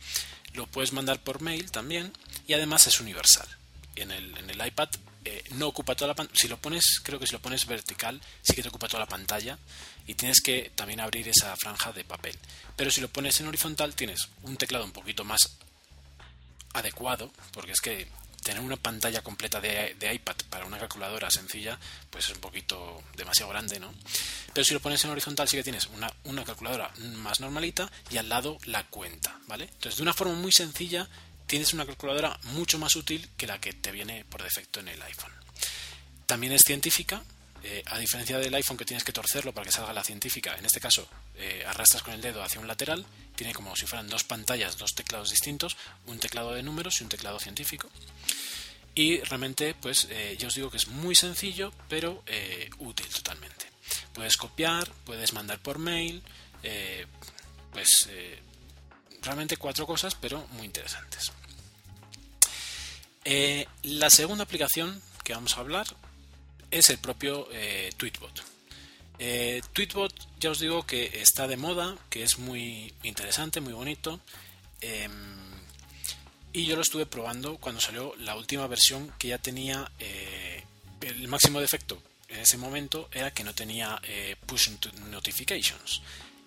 [0.55, 2.13] Lo puedes mandar por mail también
[2.47, 3.49] y además es universal.
[3.97, 4.89] En el, en el iPad
[5.25, 6.39] eh, no ocupa toda la pantalla.
[6.39, 9.09] Si lo pones, creo que si lo pones vertical, sí que te ocupa toda la
[9.09, 9.59] pantalla
[10.07, 12.37] y tienes que también abrir esa franja de papel.
[12.77, 15.59] Pero si lo pones en horizontal, tienes un teclado un poquito más
[16.73, 18.09] adecuado, porque es que
[18.43, 21.79] tener una pantalla completa de, iPad para una calculadora sencilla,
[22.11, 23.95] pues es un poquito demasiado grande, ¿no?
[24.53, 28.19] Pero si lo pones en horizontal sí que tienes una, una calculadora más normalita y
[28.19, 29.65] al lado la cuenta, ¿vale?
[29.65, 31.09] Entonces, de una forma muy sencilla,
[31.47, 35.03] tienes una calculadora mucho más útil que la que te viene por defecto en el
[35.03, 35.33] iPhone.
[36.27, 37.23] También es científica,
[37.65, 40.65] eh, a diferencia del iPhone que tienes que torcerlo para que salga la científica, en
[40.65, 41.07] este caso
[41.37, 43.07] eh, arrastras con el dedo hacia un lateral,
[43.37, 47.11] tiene como si fueran dos pantallas, dos teclados distintos, un teclado de números y un
[47.11, 47.89] teclado científico.
[48.97, 52.25] Y realmente, pues eh, yo os digo que es muy sencillo, pero
[52.79, 53.67] útil totalmente.
[54.13, 56.23] Puedes copiar, puedes mandar por mail,
[57.73, 58.09] pues
[59.23, 61.33] realmente cuatro cosas, pero muy interesantes.
[63.83, 65.87] la segunda aplicación que vamos a hablar
[66.73, 68.43] es el propio eh, Tweetbot.
[69.73, 74.19] Tweetbot ya os digo que está de moda, que es muy interesante, muy bonito.
[74.81, 75.13] Em,
[76.53, 79.91] y yo lo estuve probando cuando salió la última versión que ya tenía
[81.01, 84.01] el máximo defecto en ese momento era que no tenía
[84.47, 84.71] push
[85.11, 86.03] notifications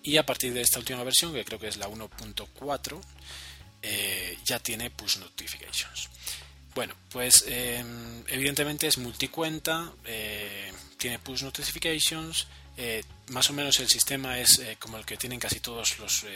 [0.06, 3.00] y a partir de esta última versión, que creo que es la 1.4,
[3.82, 6.08] eh, ya tiene push notifications.
[6.76, 12.46] Bueno, pues em, evidentemente es multicuenta, eh, tiene push notifications,
[12.76, 16.26] eh, más o menos el sistema es como el que tienen casi todos los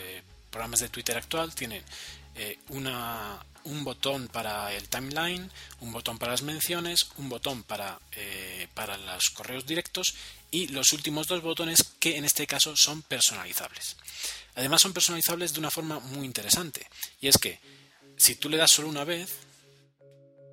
[0.51, 1.85] programas de Twitter actual, tienen
[2.71, 8.01] una, un botón para el timeline, un botón para las menciones, un botón para,
[8.73, 10.15] para los correos directos
[10.51, 13.99] y los últimos dos botones que en este caso son personalizables.
[14.55, 16.89] Además son personalizables de una forma muy interesante
[17.21, 17.61] y es que
[18.17, 19.50] si tú le das solo una vez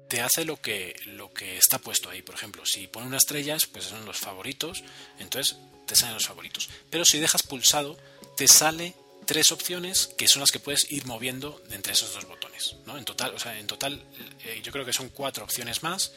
[0.08, 2.22] te hace lo que, lo que está puesto ahí.
[2.22, 4.84] Por ejemplo, si pone unas estrellas, pues son los favoritos,
[5.20, 6.70] entonces te salen los favoritos.
[6.90, 7.98] Pero si dejas pulsado,
[8.36, 8.94] te sale
[9.26, 12.76] tres opciones que son las que puedes ir moviendo entre esos dos botones.
[12.86, 12.98] ¿no?
[12.98, 14.04] En total, o sea, en total
[14.44, 16.14] eh, yo creo que son cuatro opciones más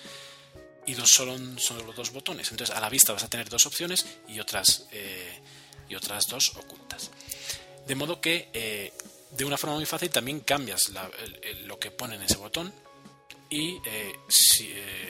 [0.87, 2.51] y dos solo son los dos botones.
[2.51, 5.39] Entonces a la vista vas a tener dos opciones y otras, eh,
[5.89, 7.11] y otras dos ocultas.
[7.87, 8.93] De modo que eh,
[9.33, 10.93] de una forma muy fácil también cambias
[11.65, 12.73] lo que pone en ese botón
[13.51, 14.15] y, eh,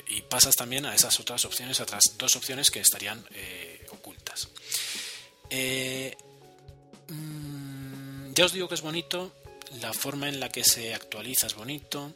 [0.09, 3.25] y, pasas también a esas otras opciones, a otras dos opciones que estarían
[3.91, 4.49] ocultas.
[7.09, 9.33] Mm, ya os digo que es bonito,
[9.81, 12.15] la forma en la que se actualiza es bonito,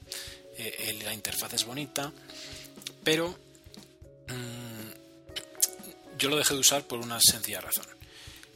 [1.03, 2.12] la interfaz es bonita,
[3.03, 3.37] pero
[4.29, 7.87] Mm, yo lo dejé de usar por una sencilla razón.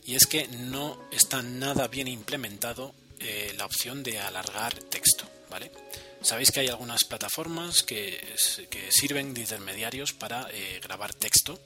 [0.04, 5.70] Y es que no está nada bien implementado eh, la opción de alargar texto, ¿vale?
[6.20, 8.18] Sabéis que hay algunas plataformas que,
[8.90, 11.60] sirven de intermediarios para eh, grabar texto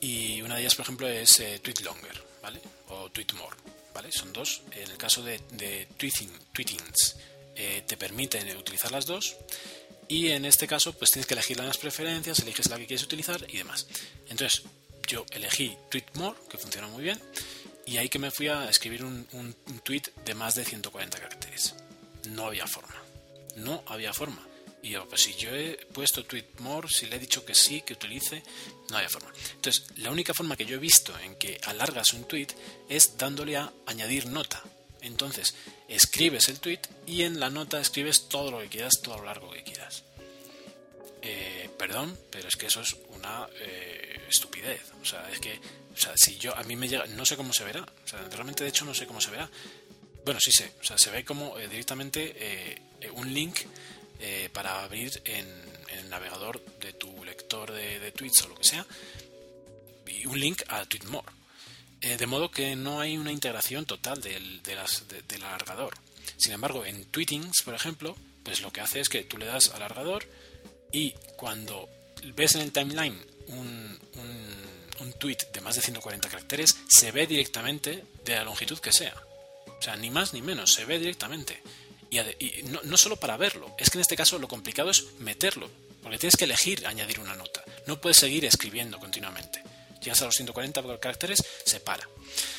[0.00, 2.60] y una de ellas, por ejemplo, es eh, TweetLonger, ¿vale?
[2.88, 3.56] O TweetMore,
[3.94, 4.10] ¿vale?
[4.10, 4.62] Son dos.
[4.72, 5.38] En el caso de,
[5.96, 7.16] tweeting, Tweetings
[7.86, 9.36] te permiten utilizar las dos
[10.08, 13.44] y en este caso pues tienes que elegir las preferencias, eliges la que quieres utilizar
[13.48, 13.86] y demás.
[14.28, 14.62] Entonces
[15.06, 17.20] yo elegí Tweetmore, que funciona muy bien,
[17.86, 19.26] y ahí que me fui a escribir un,
[19.84, 21.74] tweet de más de 140 caracteres.
[22.28, 23.01] No había forma.
[23.56, 24.46] No había forma.
[24.82, 27.92] Y yo, pues si yo he puesto Tweetmore, si le he dicho que sí, que
[27.92, 28.42] utilice,
[28.90, 29.32] no había forma.
[29.54, 32.48] Entonces, la única forma que yo he visto en que alargas un tweet
[32.88, 34.60] es dándole a añadir nota.
[35.00, 35.54] Entonces,
[35.88, 39.50] escribes el tweet y en la nota escribes todo lo que quieras, todo lo largo
[39.52, 40.02] que quieras.
[41.22, 44.82] Eh, perdón, pero es que eso es una eh, estupidez.
[45.00, 45.60] O sea, es que,
[45.94, 47.82] o sea, si yo, a mí me llega, no sé cómo se verá.
[48.04, 49.48] O sea, realmente de hecho no sé cómo se verá.
[50.24, 52.80] Bueno, sí sé, o sea, se ve como eh, directamente
[53.10, 53.60] un link
[54.52, 55.46] para abrir en,
[55.98, 58.86] el navegador de tu lector de, tweets o lo que sea,
[60.06, 61.26] y un link a Tweetmore.
[62.00, 65.94] de modo que no hay una integración total del, del alargador.
[66.36, 69.70] Sin embargo, en Tweetings, por ejemplo, pues lo que hace es que tú le das
[69.70, 70.26] alargador
[70.92, 71.88] y cuando
[72.34, 73.98] ves en el timeline un,
[75.00, 79.14] un, tweet de más de 140 caracteres, se ve directamente de la longitud que sea.
[79.66, 81.62] O sea, ni más ni menos, se ve directamente.
[82.12, 85.70] Y, no, solo para verlo, es que en este caso lo complicado es meterlo,
[86.02, 87.64] porque tienes que elegir añadir una nota.
[87.86, 89.62] No puedes seguir escribiendo continuamente.
[90.02, 92.08] Llegas a los 140 caracteres, se para.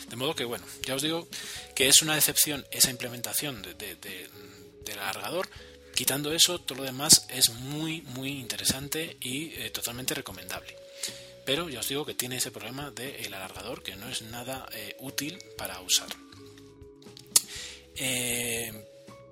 [0.09, 1.27] De modo que, bueno, ya os digo
[1.75, 5.47] que es una decepción esa implementación del alargador,
[5.93, 10.75] Quitando eso, todo lo demás es muy, muy interesante y eh, totalmente recomendable.
[11.45, 14.95] Pero ya os digo que tiene ese problema del alargador que no es nada eh,
[14.99, 16.07] útil para usar.
[17.95, 18.71] Eh,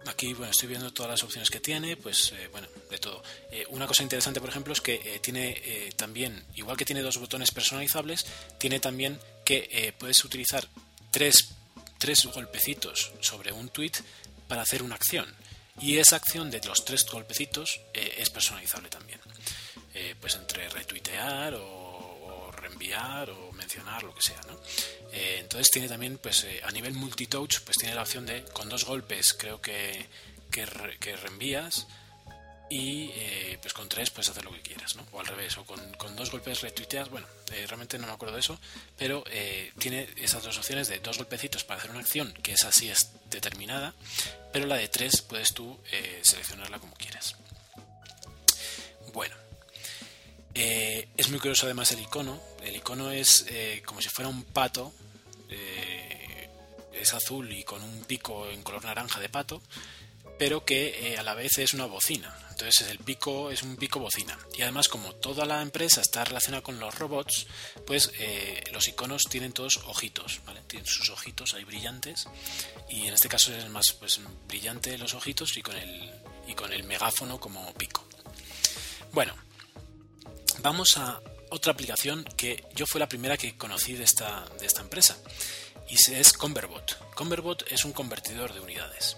[0.08, 3.24] aquí bueno, estoy viendo todas las opciones que tiene, pues bueno, de todo.
[3.70, 8.26] una cosa interesante, por ejemplo, es que tiene también, igual que tiene dos botones personalizables,
[8.58, 10.68] tiene también que puedes utilizar
[11.12, 11.50] tres,
[11.98, 13.92] tres golpecitos sobre un tweet
[14.48, 15.34] para hacer una acción.
[15.80, 19.20] Y esa acción de los tres golpecitos eh, es personalizable también.
[19.94, 24.42] Eh, pues entre retuitear o, reenviar o mencionar, lo que sea.
[25.12, 28.86] Eh, entonces tiene también, pues a nivel multitouch, pues tiene la opción de con dos
[28.86, 30.06] golpes creo que,
[30.52, 31.88] que, reenvías
[32.70, 33.10] y
[33.62, 34.96] pues con tres puedes hacer lo que quieras.
[35.12, 37.28] O al revés, o con, con dos golpes retuiteas, bueno,
[37.68, 38.60] realmente no me acuerdo de eso,
[38.98, 39.24] pero
[39.78, 43.12] tiene esas dos opciones de dos golpecitos para hacer una acción que es así es
[43.30, 43.94] determinada
[44.52, 47.36] pero la de 3 puedes tú eh, seleccionarla como quieras.
[49.14, 49.36] Bueno,
[50.56, 52.42] eh, es muy curioso además el icono.
[52.64, 54.94] El icono es eh, como si fuera un pato,
[56.94, 59.62] es azul y con un pico en color naranja de pato,
[60.38, 62.34] pero que a la vez es una bocina.
[62.62, 64.38] Entonces el pico es un pico bocina.
[64.56, 67.48] Y además como toda la empresa está relacionada con los robots,
[67.88, 70.62] pues eh, los iconos tienen todos ojitos, ¿vale?
[70.68, 72.28] Tienen sus ojitos ahí brillantes.
[72.88, 76.12] Y en este caso es más pues, brillante los ojitos y con el,
[76.48, 78.06] y con el megáfono como pico.
[79.12, 79.34] Bueno,
[80.60, 84.82] vamos a otra aplicación que yo fue la primera que conocí de esta, de esta
[84.82, 85.18] empresa
[85.90, 87.14] y es Converbot.
[87.14, 89.18] Converbot es un convertidor de unidades.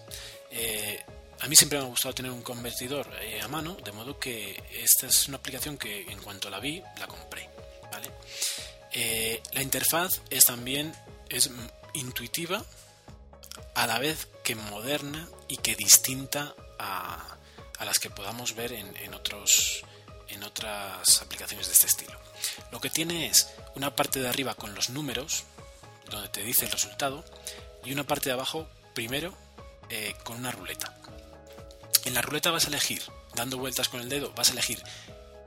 [0.49, 0.99] Eh,
[1.39, 4.63] a mí siempre me ha gustado tener un convertidor eh, a mano, de modo que
[4.81, 7.49] esta es una aplicación que en cuanto la vi, la compré.
[8.95, 10.93] Eh, la interfaz es también
[11.29, 11.49] es
[11.93, 12.63] intuitiva,
[13.75, 17.37] a la vez que moderna y que distinta a,
[17.83, 19.83] las que podamos ver en, otros,
[20.33, 22.19] en otras aplicaciones de este estilo.
[22.71, 25.43] Lo que tiene es una parte de arriba con los números,
[26.09, 27.23] donde te dice el resultado,
[27.85, 29.33] y una parte de abajo, primero,
[29.89, 30.95] eh, con una ruleta.
[32.05, 33.01] En la ruleta vas a elegir,
[33.35, 34.83] dando vueltas con el dedo, vas a elegir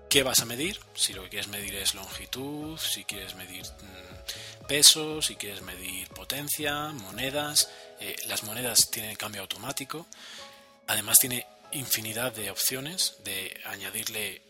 [0.09, 4.67] qué vas a medir, si lo que quieres medir es longitud, si quieres medir mm,
[4.67, 7.69] peso, si quieres medir potencia, monedas.
[8.01, 10.07] Eh, las monedas tienen cambio automático.
[10.87, 14.43] Además tiene infinidad de opciones de añadirle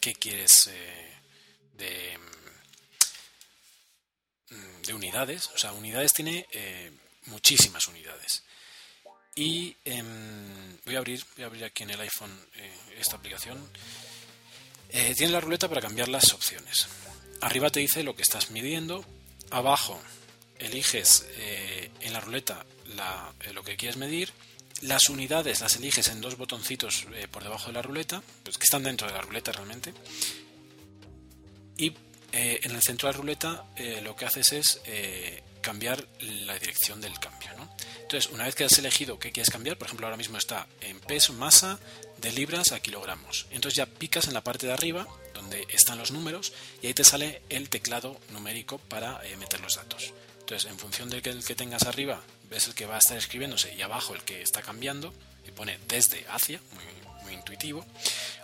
[0.00, 1.12] qué quieres eh,
[1.74, 2.18] de,
[4.50, 5.50] mm, de, unidades.
[5.54, 6.90] O sea, unidades tiene eh,
[7.26, 8.42] muchísimas unidades.
[9.34, 13.70] Y em, voy a abrir, voy a abrir aquí en el iPhone eh, esta aplicación.
[14.90, 16.88] Tiene la ruleta para cambiar las opciones.
[17.42, 19.04] Arriba te dice lo que estás midiendo.
[19.52, 20.02] Abajo
[20.58, 22.66] eliges en la ruleta
[23.52, 24.32] lo que quieres medir.
[24.82, 28.82] Las unidades las eliges en dos botoncitos por debajo de la ruleta, pues que están
[28.82, 29.92] dentro de la ruleta realmente.
[31.76, 31.92] Y
[32.32, 33.64] en el centro de la ruleta
[34.02, 34.80] lo que haces es
[35.60, 37.50] cambiar la dirección del cambio.
[38.10, 40.98] Entonces, una vez que has elegido qué quieres cambiar, por ejemplo, ahora mismo está en
[40.98, 41.78] peso, masa,
[42.20, 43.46] de libras a kilogramos.
[43.52, 46.52] Entonces ya picas en la parte de arriba, donde están los números,
[46.82, 50.12] y ahí te sale el teclado numérico para eh, meter los datos.
[50.40, 52.20] Entonces, en función del que, el que tengas arriba,
[52.50, 55.14] ves el que va a estar escribiéndose y abajo el que está cambiando,
[55.46, 56.60] y pone desde hacia,
[57.24, 57.86] muy, intuitivo,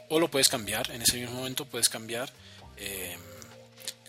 [0.08, 2.32] o lo puedes cambiar, en ese mismo momento puedes cambiar
[2.76, 3.16] eh,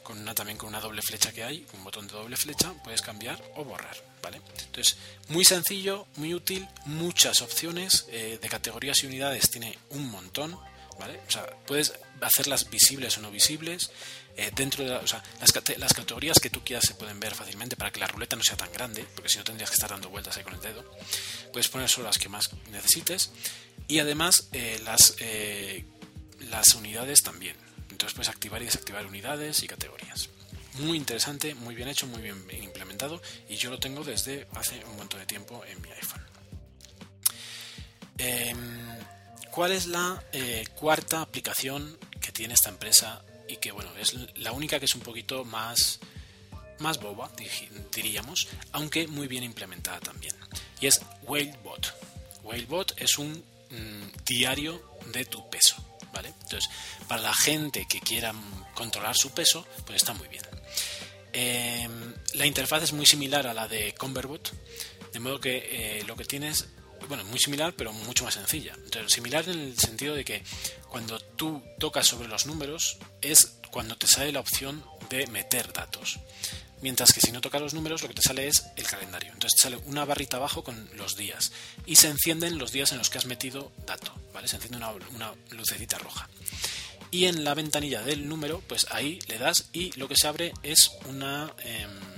[0.04, 3.02] con una, también con una doble flecha que hay, un botón de doble flecha, puedes
[3.02, 3.98] cambiar o borrar.
[4.22, 4.40] ¿vale?
[4.66, 4.98] Entonces,
[5.30, 10.58] muy sencillo, muy útil, muchas opciones eh, de categorías y unidades, tiene un montón.
[11.00, 11.20] ¿vale?
[11.28, 13.92] O sea, puedes hacerlas visibles o no visibles.
[14.38, 18.06] Eh, dentro de las, categorías que tú quieras se pueden ver fácilmente para que la
[18.08, 20.54] ruleta no sea tan grande, porque si no tendrías que estar dando vueltas ahí con
[20.54, 20.86] el dedo.
[21.52, 23.32] Puedes poner solo las que más necesites
[23.88, 25.16] y además eh, las,
[26.52, 27.58] las unidades también.
[27.90, 30.30] Entonces puedes activar y desactivar unidades y categorías.
[30.76, 33.20] Muy interesante, muy bien hecho, muy bien implementado
[33.50, 36.22] y yo lo tengo desde hace un montón de tiempo en mi iPhone.
[38.20, 38.98] Em,
[39.50, 44.52] ¿Cuál es la eh, cuarta aplicación que tiene esta empresa y que bueno es la
[44.52, 46.00] única que es un poquito más
[46.80, 47.32] más boba
[47.94, 50.36] diríamos, aunque muy bien implementada también
[50.80, 51.94] y es Whalebot.
[52.44, 54.82] Whalebot es un mm, diario
[55.12, 55.84] de tu peso.
[56.26, 56.70] Entonces,
[57.08, 58.34] para la gente que quiera
[58.74, 60.44] controlar su peso, pues está muy bien.
[61.32, 64.52] Em, la interfaz es muy similar a la de Converbot,
[65.14, 65.58] de modo que
[66.00, 66.70] eh, lo que tienes,
[67.08, 68.76] bueno, muy similar, pero mucho más sencilla.
[69.08, 70.44] Similar en el sentido de que
[70.90, 76.20] cuando tú tocas sobre los números es cuando te sale la opción de meter datos.
[76.82, 79.32] Mientras que si no tocas los números, lo que te sale es el calendario.
[79.34, 81.52] Entonces te sale una barrita abajo con los días.
[81.86, 84.14] Y se encienden los días en los que has metido dato.
[84.34, 84.48] ¿vale?
[84.48, 86.30] Se enciende una, lucecita roja.
[87.10, 90.54] Y en la ventanilla del número, pues ahí le das y lo que se abre
[90.62, 91.54] es una.
[91.64, 92.18] Em,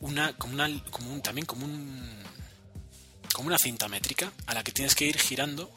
[0.00, 2.20] una, una como un, también como un
[3.32, 5.70] como una cinta métrica a la que tienes que ir girando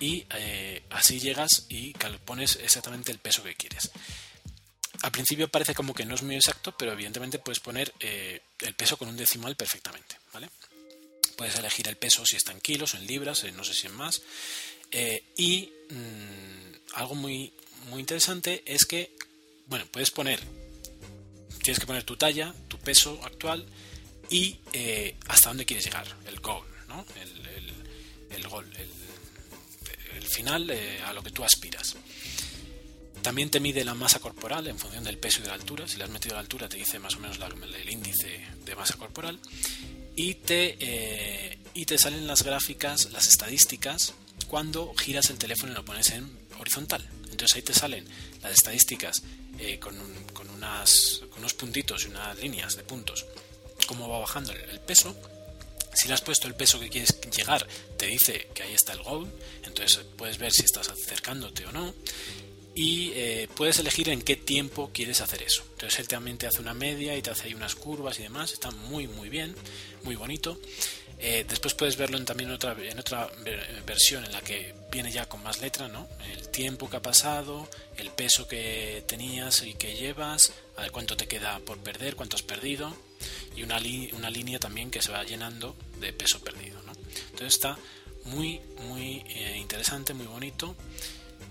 [0.00, 1.92] y eh, así llegas y
[2.24, 3.90] pones exactamente el peso que quieres
[5.02, 8.74] al principio parece como que no es muy exacto, pero evidentemente puedes poner eh, el
[8.74, 10.50] peso con un decimal perfectamente, ¿vale?
[11.36, 14.20] Puedes elegir el peso si está en kilos, en libras, no sé si en más.
[14.90, 17.52] Eh, y mm, algo muy,
[17.88, 19.16] muy interesante es que,
[19.66, 20.38] bueno, puedes poner,
[21.62, 23.64] tienes que poner tu talla, tu peso actual
[24.28, 24.60] y
[25.28, 27.06] hasta dónde quieres llegar, el goal, ¿no?
[27.14, 27.72] El,
[28.36, 30.70] el, goal, el, final
[31.06, 31.96] a lo que tú aspiras.
[33.22, 35.86] También te mide la masa corporal en función del peso y de la altura.
[35.86, 38.96] Si le has metido la altura te dice más o menos el índice de masa
[38.96, 39.38] corporal.
[40.16, 44.14] Y te, eh, y te salen las gráficas, las estadísticas,
[44.48, 47.06] cuando giras el teléfono y lo pones en horizontal.
[47.30, 48.06] Entonces ahí te salen
[48.42, 49.22] las estadísticas
[49.58, 49.96] eh, con,
[50.32, 53.26] con, unas, con unos puntitos y unas líneas de puntos,
[53.86, 55.14] cómo va bajando el peso
[55.92, 57.66] Si le has puesto el peso que quieres llegar,
[57.96, 59.30] te dice que ahí está el goal,
[59.64, 61.94] entonces puedes ver si estás acercándote o no.
[62.74, 65.64] Y eh, puedes elegir en qué tiempo quieres hacer eso.
[65.72, 68.52] Entonces él también te hace una media y te hace ahí unas curvas y demás.
[68.52, 69.54] Está muy muy bien,
[70.04, 70.58] muy bonito.
[71.18, 73.30] Eh, después puedes verlo en, también en otra, en otra
[73.84, 76.08] versión en la que viene ya con más letra, ¿no?
[76.32, 77.68] El tiempo que ha pasado,
[77.98, 82.36] el peso que tenías y que llevas, a ver cuánto te queda por perder, cuánto
[82.36, 82.96] has perdido,
[83.56, 83.80] y una,
[84.12, 86.80] una línea también que se va llenando de peso perdido.
[87.30, 87.78] Entonces está
[88.24, 90.76] muy, muy eh, interesante, muy bonito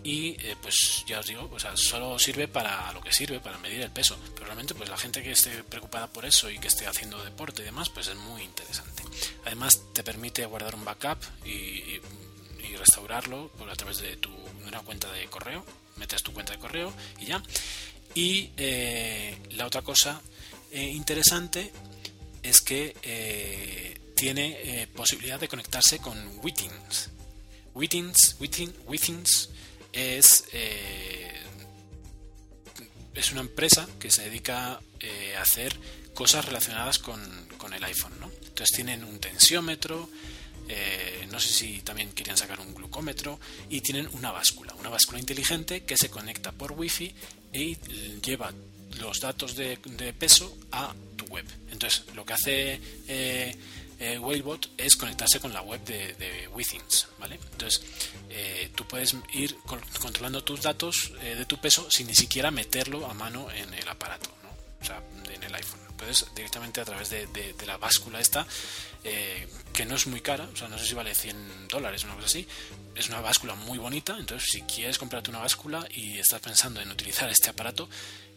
[0.03, 3.57] y eh, pues ya os digo, o sea, solo sirve para lo que sirve, para
[3.57, 6.67] medir el peso, pero realmente pues la gente que esté preocupada por eso y que
[6.67, 9.03] esté haciendo deporte y demás, pues es muy interesante.
[9.45, 11.99] Además te permite guardar un backup y,
[12.77, 14.29] restaurarlo por, a través de tu
[14.65, 15.65] una cuenta de correo,
[15.97, 17.43] metes tu cuenta de correo y ya.
[18.13, 20.21] Y eh, la otra cosa
[20.71, 21.71] eh, interesante
[22.43, 27.09] es que tiene posibilidad de conectarse con Wittings.
[27.73, 29.49] Wittings, Wittings
[29.93, 31.33] es, eh,
[33.13, 35.77] es una empresa que se dedica eh, a hacer
[36.13, 37.19] cosas relacionadas con,
[37.73, 38.19] el iPhone.
[38.19, 38.31] ¿no?
[38.47, 40.09] Entonces tienen un tensiómetro,
[40.67, 43.39] eh, no sé si también querían sacar un glucómetro
[43.69, 47.13] y tienen una báscula, una báscula inteligente que se conecta por wifi
[47.53, 47.77] y
[48.21, 48.51] lleva
[48.99, 49.77] los datos de,
[50.17, 51.45] peso a tu web.
[51.71, 52.79] Entonces lo que hace
[53.99, 57.37] eh, Whalebot es conectarse con la web de, de Withings, ¿vale?
[57.51, 57.81] Entonces,
[58.29, 59.57] eh, tú puedes ir
[59.99, 63.85] controlando tus datos eh, de tu peso sin ni siquiera meterlo a mano en el
[63.89, 64.49] aparato, ¿no?
[64.81, 65.81] O sea, en el iPhone.
[65.97, 67.27] Puedes directamente a través de,
[67.67, 68.47] la báscula esta,
[69.73, 72.15] que no es muy cara, o sea, no sé si vale 100 dólares o una
[72.15, 72.47] cosa así,
[72.95, 76.89] es una báscula muy bonita, entonces si quieres comprarte una báscula y estás pensando en
[76.89, 77.89] utilizar este aparato,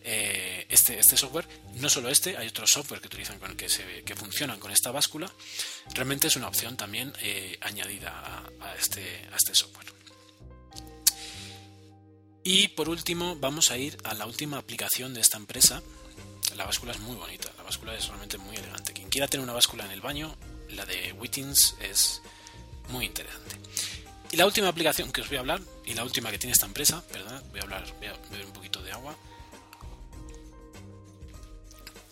[0.04, 4.02] eh, este, este software, no solo este, hay otros software que utilizan con que, se,
[4.04, 5.30] que funcionan con esta báscula,
[5.94, 9.92] realmente es una opción también eh, añadida a, este, a este software.
[12.44, 15.82] Y por último, vamos a ir a la última aplicación de esta empresa.
[16.56, 18.92] La báscula es muy bonita, la báscula es realmente muy elegante.
[18.92, 20.36] Quien quiera tener una báscula en el baño,
[20.70, 22.20] la de Wittings es
[22.88, 23.56] muy interesante.
[24.32, 26.66] Y la última aplicación que os voy a hablar, y la última que tiene esta
[26.66, 29.16] empresa, perdón, voy a hablar, voy a beber un poquito de agua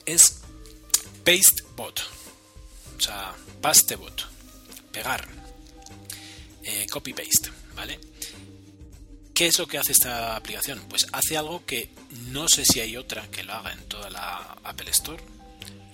[0.06, 0.40] es
[1.24, 2.00] PasteBot,
[2.96, 4.26] o sea, PasteBot,
[4.92, 5.26] pegar,
[6.62, 7.98] eh, copy-paste, ¿vale?
[9.34, 10.80] ¿Qué es lo que hace esta aplicación?
[10.88, 11.88] Pues hace algo que
[12.28, 15.22] no sé si hay otra que lo haga en toda la Apple Store.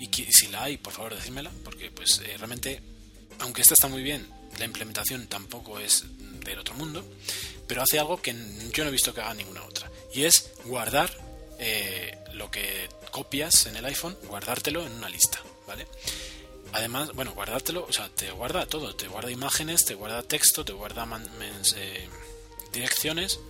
[0.00, 2.82] Y si la hay, por favor, decídmela, porque pues eh, realmente,
[3.38, 4.26] aunque esta está muy bien,
[4.58, 6.04] la implementación tampoco es
[6.44, 7.04] del otro mundo,
[7.66, 8.32] pero hace algo que
[8.72, 9.90] yo no he visto que haga ninguna otra.
[10.12, 11.10] Y es guardar
[11.58, 15.86] eh, lo que copias en el iPhone, guardártelo en una lista, ¿vale?
[16.72, 20.72] Además, bueno, guardártelo, o sea, te guarda todo, te guarda imágenes, te guarda texto, te
[20.72, 21.06] guarda
[21.76, 22.08] eh,
[22.72, 23.40] direcciones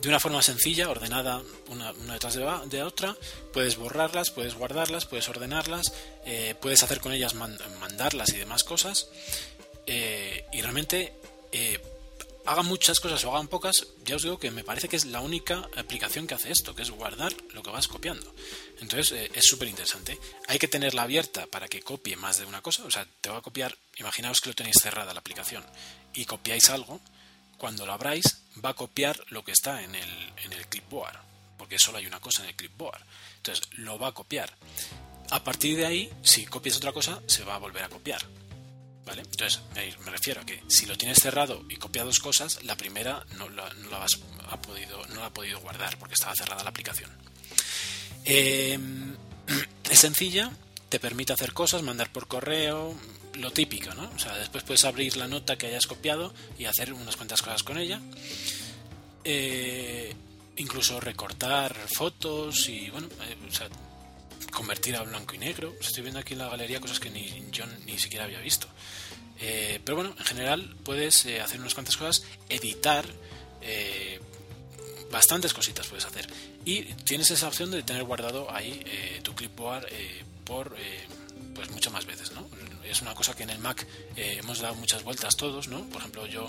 [0.00, 3.16] de una forma sencilla, ordenada una, detrás de, otra,
[3.52, 5.92] puedes borrarlas, puedes guardarlas, puedes ordenarlas,
[6.24, 9.08] eh, puedes hacer con ellas mandarlas y demás cosas.
[9.86, 11.12] Y realmente
[12.46, 15.20] hagan muchas cosas o hagan pocas, ya os digo que me parece que es la
[15.20, 18.34] única aplicación que hace esto, que es guardar lo que vas copiando.
[18.80, 20.18] Entonces eh, es súper interesante.
[20.48, 22.84] Hay que tenerla abierta para que copie más de una cosa.
[22.84, 25.64] O sea, te va a copiar, imaginaos que lo tenéis cerrada la aplicación
[26.14, 27.00] y copiáis algo,
[27.58, 31.16] cuando lo abráis va a copiar lo que está en el, en el clipboard,
[31.56, 33.00] porque solo hay una cosa en el clipboard.
[33.36, 34.52] Entonces lo va a copiar.
[35.30, 38.20] A partir de ahí, si copias otra cosa, se va a volver a copiar.
[39.04, 39.22] ¿Vale?
[39.22, 43.24] Entonces, me refiero a que si lo tienes cerrado y copia dos cosas, la primera
[43.36, 43.66] no la,
[44.48, 47.10] ha podido, no la ha podido guardar porque estaba cerrada la aplicación.
[48.24, 49.16] Em,
[49.90, 50.52] es sencilla,
[50.88, 52.94] te permite hacer cosas, mandar por correo,
[53.34, 54.10] lo típico, ¿no?
[54.14, 57.62] O sea, después puedes abrir la nota que hayas copiado y hacer unas cuantas cosas
[57.62, 58.00] con ella.
[59.24, 60.14] Eh,
[60.56, 63.68] incluso recortar fotos y, bueno, eh, o sea,
[64.52, 65.74] convertir a blanco y negro.
[65.80, 68.68] Estoy viendo aquí en la galería cosas que ni yo ni siquiera había visto.
[69.40, 73.04] Eh, pero bueno, en general puedes eh, hacer unas cuantas cosas, editar,
[73.60, 74.20] eh,
[75.10, 76.28] bastantes cositas puedes hacer.
[76.64, 78.84] Y tienes esa opción de tener guardado ahí
[79.24, 79.86] tu clipboard
[80.44, 80.76] por
[81.54, 82.46] pues muchas más veces, ¿no?
[82.84, 83.84] Es una cosa que en el Mac
[84.16, 85.84] hemos dado muchas vueltas todos, ¿no?
[85.88, 86.48] Por ejemplo, yo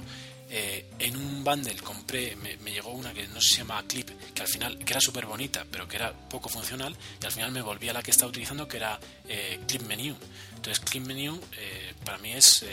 [0.56, 4.48] eh, en un bundle compré, me, llegó una que no se llama Clip, que al
[4.48, 7.90] final, que era súper bonita, pero que era poco funcional, y al final me volví
[7.90, 10.16] a la que estaba utilizando, que era eh, Clip Menu.
[10.56, 12.64] Entonces, Clip Menu eh, para mí es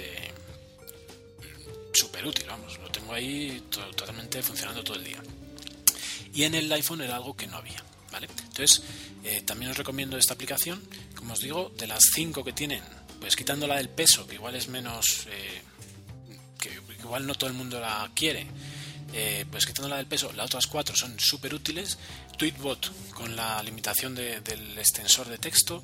[1.94, 5.22] súper útil, vamos, lo tengo ahí totalmente funcionando todo el día.
[6.34, 8.28] Y en el iPhone era algo que no había, ¿vale?
[8.44, 8.82] Entonces,
[9.46, 12.82] también os recomiendo esta aplicación, como os digo, de las cinco que tienen
[13.20, 15.26] pues quitándola del peso, que igual es menos,
[17.02, 18.46] igual no todo el mundo la quiere,
[19.12, 21.98] eh, pues quitándola del peso, las otras cuatro son súper útiles.
[22.36, 25.82] Tweetbot con la limitación del extensor de texto,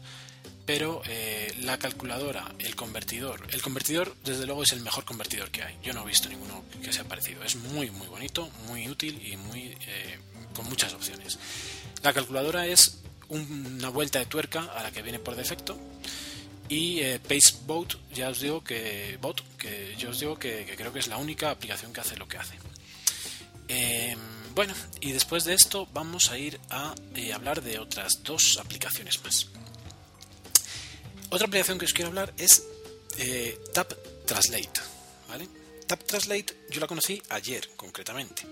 [0.65, 5.63] pero eh, la calculadora, el convertidor, el convertidor desde luego es el mejor convertidor que
[5.63, 5.77] hay.
[5.83, 7.43] Yo no he visto ninguno que sea parecido.
[7.43, 9.77] Es muy muy bonito, muy útil y muy
[10.55, 11.39] con muchas opciones.
[12.03, 12.99] La calculadora es
[13.29, 15.79] una vuelta de tuerca a la que viene por defecto
[16.69, 17.21] y eh,
[18.15, 21.51] ya os digo que bot que yo os digo que, creo que es la única
[21.51, 22.55] aplicación que hace lo que hace
[23.69, 24.19] em,
[24.55, 29.23] bueno y después de esto vamos a ir a eh, hablar de otras dos aplicaciones
[29.23, 29.49] más
[31.31, 32.65] otra aplicación que os quiero hablar es
[33.19, 33.93] eh, Tap
[34.27, 34.81] Translate
[35.29, 35.49] ¿vale?
[35.87, 38.43] Tap Translate yo la conocí ayer concretamente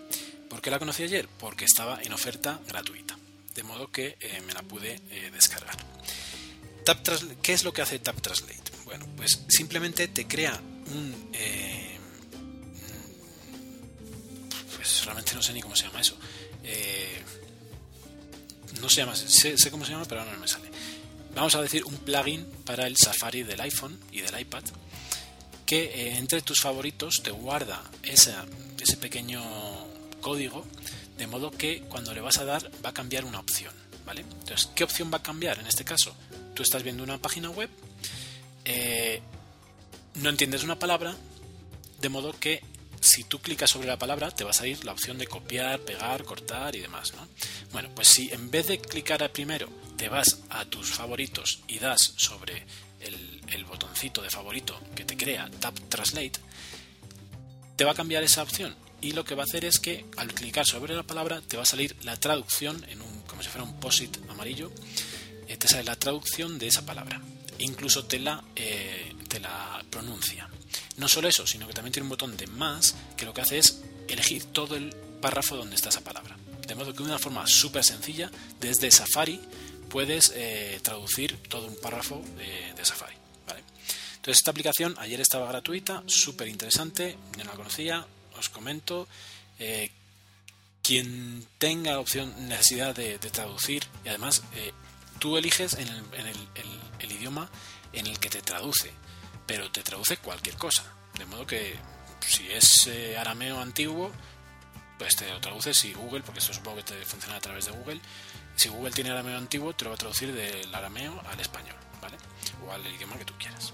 [0.49, 1.29] ¿por qué la conocí ayer?
[1.39, 3.19] porque estaba en oferta gratuita
[3.55, 5.31] de modo que eh, me la pude eh,
[6.85, 7.37] descargar.
[7.43, 8.73] ¿Qué es lo que hace Tap Translate?
[8.85, 11.31] Bueno, pues simplemente te crea un...
[11.33, 11.99] Eh,
[14.77, 16.17] pues realmente no sé ni cómo se llama eso.
[18.81, 20.69] no se llama, sé, cómo se llama, pero ahora no me sale.
[21.35, 24.63] Vamos a decir un plugin para el Safari del iPhone y del iPad
[25.67, 28.35] que entre tus favoritos te guarda ese
[29.01, 29.43] pequeño
[30.21, 30.65] código
[31.17, 33.73] de modo que cuando le vas a dar va a cambiar una opción,
[34.05, 34.23] ¿vale?
[34.23, 36.15] Entonces, ¿qué opción va a cambiar en este caso?
[36.55, 37.71] Tú estás viendo una página web,
[38.65, 39.21] eh,
[40.15, 41.15] no entiendes una palabra,
[42.01, 42.63] de modo que
[43.01, 46.25] si tú clicas sobre la palabra te va a salir la opción de copiar, pegar,
[46.25, 47.29] cortar y demás, ¿no?
[47.73, 51.79] Bueno, pues si en vez de clicar a primero te vas a tus favoritos y
[51.79, 52.65] das sobre
[53.01, 56.41] el, el botoncito de favorito que te crea Tap Translate,
[57.77, 58.75] te va a cambiar esa opción
[59.05, 61.65] y lo que va a hacer es que al clicar sobre la palabra te va
[61.65, 64.73] a salir la traducción en un como si fuera un posit amarillo
[65.47, 67.21] eh, te sale la traducción de esa palabra.
[67.59, 70.49] Incluso te la eh, te la pronuncia.
[70.97, 73.59] No solo eso sino que también tiene un botón de más que lo que hace
[73.59, 76.39] es elegir todo el párrafo donde está esa palabra.
[76.67, 79.39] De modo que de una forma súper sencilla desde Safari
[79.91, 83.17] puedes eh, traducir todo un párrafo de, Safari
[84.17, 88.07] entonces esta aplicación ayer estaba gratuita súper interesante yo no la conocía
[88.45, 89.09] os comento.
[89.59, 89.91] Eh,
[90.83, 94.73] quien tenga opción, necesidad de, traducir, y además eh,
[95.19, 97.49] tú eliges en, el, idioma
[97.95, 98.93] en el que te traduce,
[99.47, 100.85] pero te traduce cualquier cosa.
[101.19, 101.75] De modo que
[102.21, 104.13] si es eh, arameo antiguo,
[104.99, 107.73] pues te lo traduce si Google, porque esto supongo que te funciona a través de
[107.73, 108.01] Google,
[108.55, 112.19] si Google tiene arameo antiguo, te lo va a traducir del arameo al español, ¿vale?
[112.67, 113.73] O al idioma que tú quieras.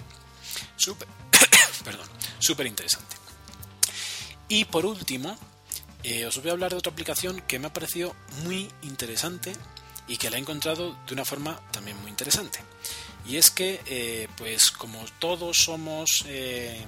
[0.76, 1.08] Súper,
[1.84, 2.08] perdón,
[2.38, 3.16] súper interesante.
[4.50, 5.38] Y por último,
[6.02, 9.52] eh, os voy a hablar de otra aplicación que me ha parecido muy interesante
[10.08, 12.58] y que la he encontrado de una forma también muy interesante.
[13.24, 16.84] Y es que, eh, pues como todos somos eh,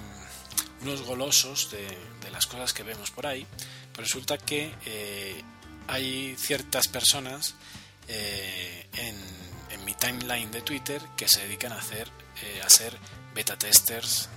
[0.81, 1.87] unos golosos de,
[2.31, 3.47] las cosas que vemos por ahí,
[3.93, 4.73] pues resulta que
[5.87, 7.53] hay ciertas personas
[8.07, 9.15] en,
[9.85, 12.09] mi timeline de Twitter que se dedican a hacer
[12.67, 12.97] ser
[13.35, 14.29] beta testers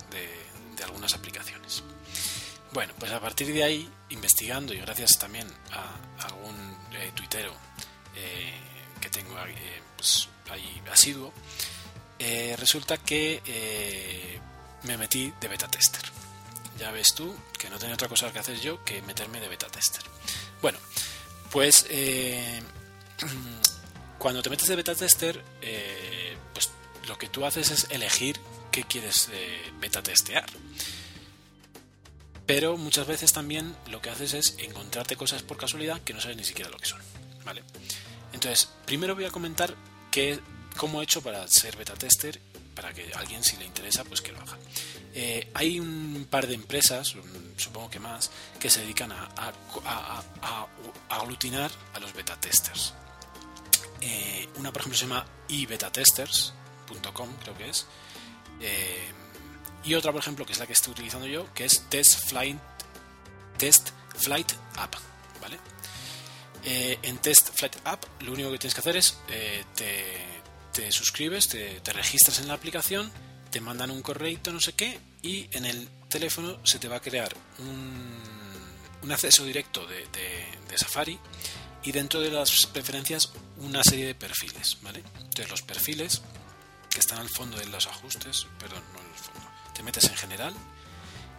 [0.76, 1.82] de algunas aplicaciones.
[2.72, 6.54] Bueno, pues a partir de ahí, investigando y gracias también a, algún
[6.92, 7.52] eh, tuitero
[8.14, 8.52] eh,
[9.00, 11.32] que tengo eh, pues, ahí asiduo,
[12.56, 14.40] resulta que
[14.82, 16.02] me metí de beta tester.
[16.78, 19.66] Ya ves tú que no tenía otra cosa que hacer yo que meterme de beta
[19.68, 20.02] tester.
[20.60, 20.78] Bueno,
[21.50, 21.86] pues
[24.18, 25.42] cuando te metes de beta tester,
[26.52, 26.70] pues
[27.06, 28.40] lo que tú haces es elegir
[28.70, 29.30] qué quieres
[29.80, 30.46] beta testear
[32.46, 36.36] pero muchas veces también lo que haces es encontrarte cosas por casualidad que no sabes
[36.36, 37.00] ni siquiera lo que son.
[37.44, 37.62] ¿vale?
[38.32, 39.74] Entonces, primero voy a comentar
[40.10, 40.38] qué,
[40.76, 42.38] cómo he hecho para ser beta tester,
[42.74, 44.58] para que alguien si le interesa, pues que lo haga.
[45.14, 47.14] Eh, hay un par de empresas,
[47.56, 48.30] supongo que más,
[48.60, 49.28] que se dedican a,
[49.84, 50.66] a,
[51.08, 52.92] aglutinar a los beta testers.
[54.02, 57.86] Eh, una, por ejemplo, se llama ebetatesters.com, creo que es.
[58.60, 59.12] Eh,
[59.86, 62.58] y otra, por ejemplo, que es la que estoy utilizando yo, que es Test Flight,
[63.56, 64.94] Test Flight App.
[65.40, 65.58] ¿vale?
[66.64, 69.64] Eh, en Test Flight App lo único que tienes que hacer es eh,
[70.72, 73.10] te, suscribes, te, registras en la aplicación,
[73.50, 77.00] te mandan un correo, no sé qué, y en el teléfono se te va a
[77.00, 78.18] crear un,
[79.02, 81.18] un acceso directo de, de, Safari
[81.84, 85.02] y dentro de las preferencias una serie de perfiles, ¿vale?
[85.14, 86.20] Entonces los perfiles
[86.90, 90.16] que están al fondo de los ajustes, perdón, no en el fondo, te metes en
[90.16, 90.54] general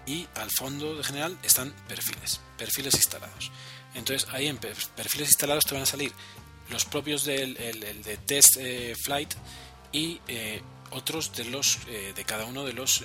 [0.06, 3.52] y al fondo de general están perfiles, perfiles instalados.
[3.96, 6.14] Entonces ahí en perfiles instalados te van a salir
[6.70, 9.34] los propios del de test eh, flight
[9.92, 10.62] y eh,
[10.92, 13.04] otros de los de cada uno de los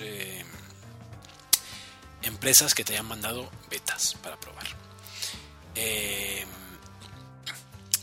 [2.21, 4.67] empresas que te hayan mandado betas para probar.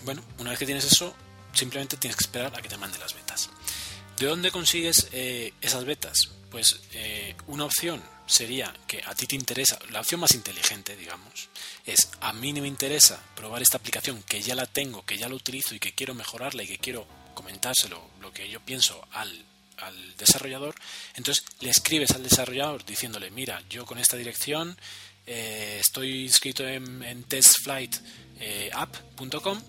[0.05, 1.15] bueno, una vez que tienes eso,
[1.55, 3.49] simplemente tienes que esperar a que te mande las betas.
[4.19, 5.09] ¿De dónde consigues
[5.63, 6.40] esas betas?
[6.51, 6.81] Pues
[7.47, 11.51] una opción sería que a ti te interesa, la opción más inteligente, digamos,
[11.85, 15.35] es a mí me interesa probar esta aplicación que ya la tengo, que ya la
[15.35, 19.47] utilizo y que quiero mejorarla y que quiero comentárselo lo que yo pienso al,
[20.19, 20.75] desarrollador,
[21.15, 24.77] entonces le escribes al desarrollador diciéndole, mira, yo con esta dirección
[25.27, 29.63] eh, estoy inscrito en, testflightapp.com, eh,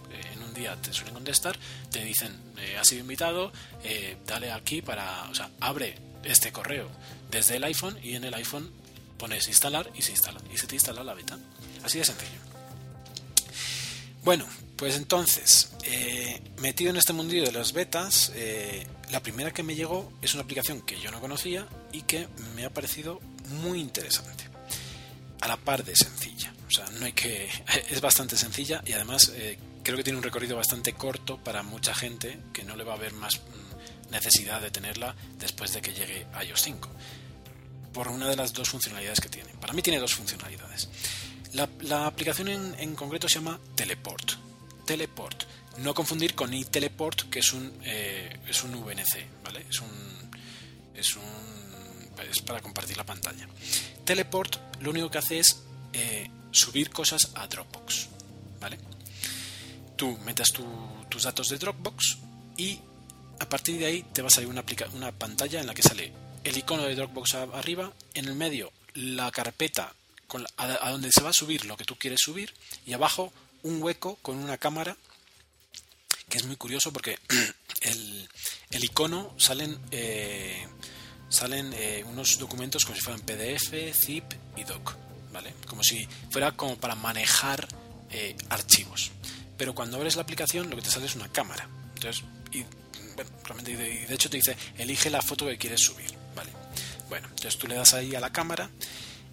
[0.53, 1.57] día te suelen contestar
[1.91, 2.31] te dicen
[2.79, 3.51] has sido invitado
[4.25, 6.89] dale aquí para o sea abre este correo
[7.29, 8.71] desde el iPhone y en el iPhone
[9.17, 11.37] pones instalar y se instala y se te instala la beta
[11.83, 12.53] así de sencillo
[14.23, 14.45] bueno,
[14.77, 19.75] pues entonces, eh, metido en este mundillo de las betas, eh, la primera que me
[19.75, 23.19] llegó es una aplicación que yo no conocía y que me ha parecido
[23.61, 24.45] muy interesante.
[25.41, 26.53] A la par de sencilla.
[26.67, 27.49] O sea, no hay que.
[27.89, 31.93] Es bastante sencilla y además eh, creo que tiene un recorrido bastante corto para mucha
[31.93, 35.93] gente que no le va a haber más mm, necesidad de tenerla después de que
[35.93, 36.89] llegue iOS 5.
[37.93, 39.49] Por una de las dos funcionalidades que tiene.
[39.61, 40.89] Para mí tiene dos funcionalidades.
[41.53, 44.43] La, aplicación en, en concreto se llama Teleport
[44.85, 45.43] Teleport.
[45.79, 49.65] No confundir con iTeleport, que es un, eh, es un VNC, ¿vale?
[49.69, 49.89] Es un,
[50.93, 51.23] es un.
[52.29, 53.47] es para compartir la pantalla.
[54.05, 55.63] Teleport lo único que hace es
[55.93, 58.07] eh, subir cosas a Dropbox,
[58.59, 58.77] ¿vale?
[60.03, 62.17] Tú metes tus datos de Dropbox
[62.57, 62.77] y
[63.39, 66.11] a partir de ahí te va a salir una, pantalla en la que sale
[66.43, 69.95] el icono de Dropbox arriba, en el medio la carpeta
[70.27, 72.53] con a, donde se va a subir lo que tú quieres subir
[72.85, 73.31] y abajo
[73.61, 74.97] un hueco con una cámara
[76.27, 77.17] que es muy curioso porque
[77.83, 78.27] el,
[78.71, 80.67] el icono salen eh,
[81.29, 84.25] salen eh, unos documentos como si fueran PDF, zip
[84.57, 84.97] y doc,
[85.31, 85.53] ¿vale?
[85.65, 87.69] Como si fuera como para manejar
[88.13, 89.11] eh, archivos.
[89.63, 91.69] Pero cuando abres la aplicación lo que te sale es una cámara.
[91.95, 92.65] Entonces, y,
[93.71, 96.51] de, hecho te dice elige la foto que quieres subir, ¿vale?
[97.07, 98.69] Bueno, entonces tú le das ahí a la cámara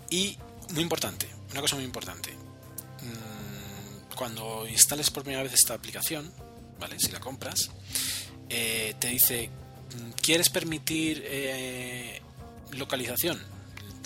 [0.08, 2.32] y muy importante, una cosa muy importante
[4.14, 6.32] cuando instales por primera vez esta aplicación,
[6.78, 6.96] ¿vale?
[7.00, 7.72] Si la compras,
[8.48, 9.50] eh, te dice,
[10.22, 12.22] ¿quieres permitir eh,
[12.70, 13.42] localización?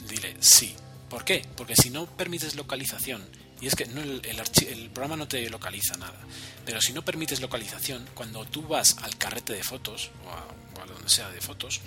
[0.09, 0.75] Dile sí.
[1.11, 1.45] ¿Por qué?
[1.55, 3.23] Porque si no permites localización,
[3.65, 4.21] y es que el,
[4.69, 6.19] el, programa no te localiza nada,
[6.67, 11.09] pero si no permites localización, cuando tú vas al carrete de fotos, o a, donde
[11.09, 11.81] sea de fotos,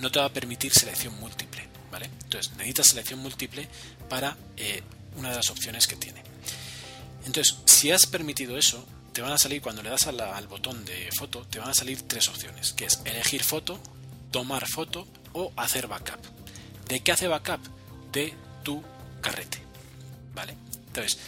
[0.00, 2.10] no te va a permitir selección múltiple, ¿vale?
[2.24, 3.66] Entonces necesitas selección múltiple
[4.10, 4.82] para eh,
[5.16, 6.22] una de las opciones que tiene.
[7.24, 11.08] Entonces, si has permitido eso, te van a salir, cuando le das al botón de
[11.18, 13.80] foto, te van a salir tres opciones, que es elegir foto,
[14.30, 16.20] tomar foto o hacer backup.
[16.88, 17.60] ¿De qué hace backup?
[18.12, 18.82] De tu
[19.22, 19.62] carrete.
[20.34, 20.56] ¿Vale?
[20.92, 21.18] Entonces,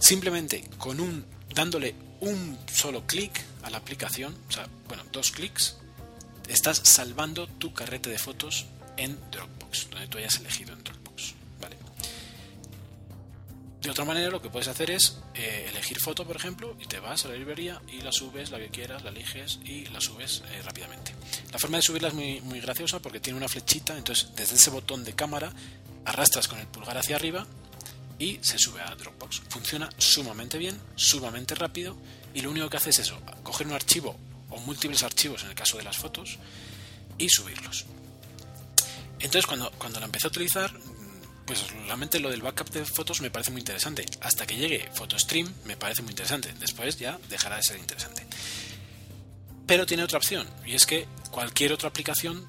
[0.00, 5.76] simplemente con un dándole un solo clic a la aplicación, o sea, bueno, dos clics,
[6.48, 11.00] estás salvando tu carrete de fotos en Dropbox, donde tú hayas elegido en Dropbox.
[13.82, 17.00] De otra manera, lo que puedes hacer es eh, elegir foto, por ejemplo, y te
[17.00, 20.42] vas a la librería y la subes, la que quieras, la eliges y la subes
[20.50, 21.14] eh, rápidamente.
[21.50, 24.68] La forma de subirla es muy, muy graciosa porque tiene una flechita, entonces desde ese
[24.68, 25.50] botón de cámara
[26.04, 27.46] arrastras con el pulgar hacia arriba
[28.20, 29.42] y se sube a Dropbox.
[29.48, 31.96] Funciona sumamente bien, sumamente rápido
[32.32, 34.16] y lo único que hace es eso, coger un archivo
[34.50, 36.38] o múltiples archivos en el caso de las fotos
[37.18, 37.86] y subirlos.
[39.18, 40.72] Entonces cuando, cuando la empecé a utilizar,
[41.46, 44.04] pues realmente lo del backup de fotos me parece muy interesante.
[44.20, 46.52] Hasta que llegue PhotoStream me parece muy interesante.
[46.60, 48.24] Después ya dejará de ser interesante.
[49.66, 52.46] Pero tiene otra opción, y es que cualquier otra aplicación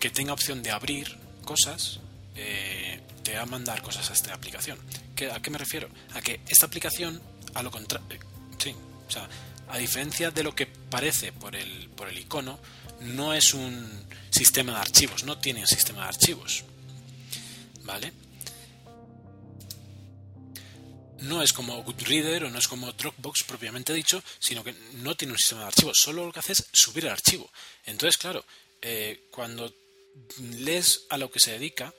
[0.00, 2.00] que tenga opción de abrir cosas,
[2.34, 2.85] eh,
[3.26, 4.78] te va a mandar cosas a esta aplicación.
[5.32, 5.88] ¿A qué me refiero?
[6.14, 7.20] A que esta aplicación,
[7.54, 8.20] a lo contrario, eh,
[8.56, 8.72] sí,
[9.08, 9.28] o sea,
[9.68, 12.60] a diferencia de lo que parece por el, por el icono,
[13.00, 16.62] no es un sistema de archivos, no tiene un sistema de archivos.
[17.82, 18.12] ¿Vale?
[21.18, 24.72] No es como Goodreader o no es como Dropbox propiamente dicho, sino que
[25.02, 27.50] no tiene un sistema de archivos, solo lo que hace es subir el archivo.
[27.86, 28.44] Entonces, claro,
[28.80, 29.74] eh, cuando
[30.38, 31.92] lees a lo que se dedica,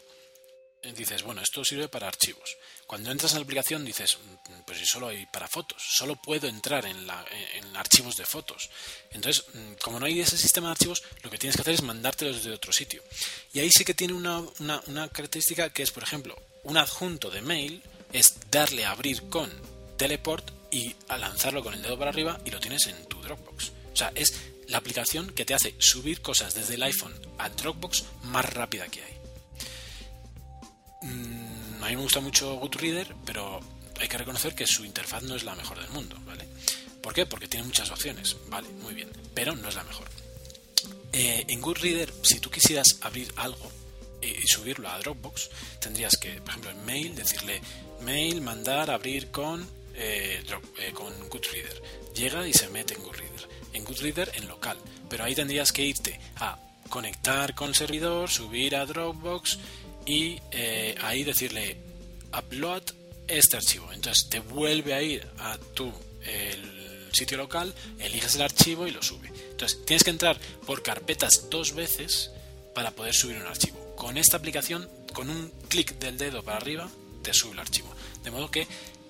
[0.95, 2.57] dices, bueno, esto sirve para archivos.
[2.85, 4.17] Cuando entras en la aplicación dices,
[4.65, 7.09] pues si solo hay para fotos, solo puedo entrar en,
[7.75, 8.69] archivos de fotos.
[9.11, 11.83] Entonces, mm, como no hay ese sistema de archivos, lo que tienes que hacer es
[11.83, 13.03] mandártelos desde otro sitio.
[13.53, 17.41] Y ahí sí que tiene una, una característica que es, por ejemplo, un adjunto de
[17.41, 17.83] mail
[18.13, 19.51] es darle a abrir con
[19.97, 23.71] teleport y a lanzarlo con el dedo para arriba y lo tienes en tu Dropbox.
[23.93, 24.33] O sea, es
[24.67, 29.03] la aplicación que te hace subir cosas desde el iPhone a Dropbox más rápida que
[29.03, 29.16] hay.
[31.01, 33.59] Mm, a mí me gusta mucho Goodreader, pero
[33.99, 36.45] hay que reconocer que su interfaz no es la mejor del mundo, ¿vale?
[37.01, 37.25] ¿Por qué?
[37.25, 40.07] Porque tiene muchas opciones, vale, muy bien, pero no es la mejor.
[41.13, 43.71] Eh, en Goodreader, si tú quisieras abrir algo
[44.21, 45.49] y subirlo a Dropbox,
[45.79, 47.61] tendrías que, por ejemplo, en mail, decirle
[48.01, 49.65] mail, mandar, abrir con,
[49.95, 50.43] eh,
[50.79, 51.81] eh, con Goodreader.
[52.13, 53.47] Llega y se mete en Goodreader.
[53.73, 54.77] En Goodreader en local,
[55.09, 56.59] pero ahí tendrías que irte a
[56.89, 59.59] conectar con servidor, subir a Dropbox
[60.07, 61.77] y eh, ahí decirle
[62.35, 62.83] upload
[63.27, 63.91] este archivo.
[63.93, 65.93] Entonces te vuelve a ir a tu
[67.11, 69.27] sitio local, eliges el archivo y lo sube.
[69.51, 72.31] Entonces tienes que entrar por carpetas dos veces
[72.73, 73.95] para poder subir un archivo.
[73.95, 76.89] Con esta aplicación, con un clic del dedo para arriba,
[77.23, 77.93] te sube el archivo.
[78.23, 78.67] De modo que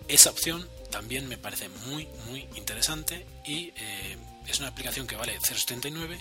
[0.07, 4.17] esa opción también me parece muy, muy interesante y eh,
[4.47, 6.17] es una aplicación que vale 0.79,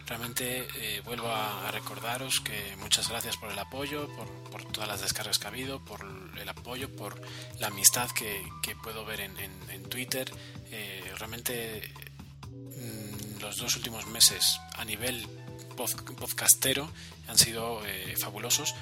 [0.06, 4.08] realmente eh, vuelvo a, recordaros que muchas gracias por el apoyo,
[4.50, 6.06] por, todas las descargas que ha habido, por
[6.38, 7.20] el apoyo, por
[7.58, 8.42] la amistad que,
[8.82, 10.32] puedo ver en, Twitter.
[11.18, 11.92] realmente
[12.50, 15.26] mm, los dos últimos meses a nivel
[15.76, 16.90] podcastero
[17.28, 17.82] han sido
[18.18, 18.74] fabulosos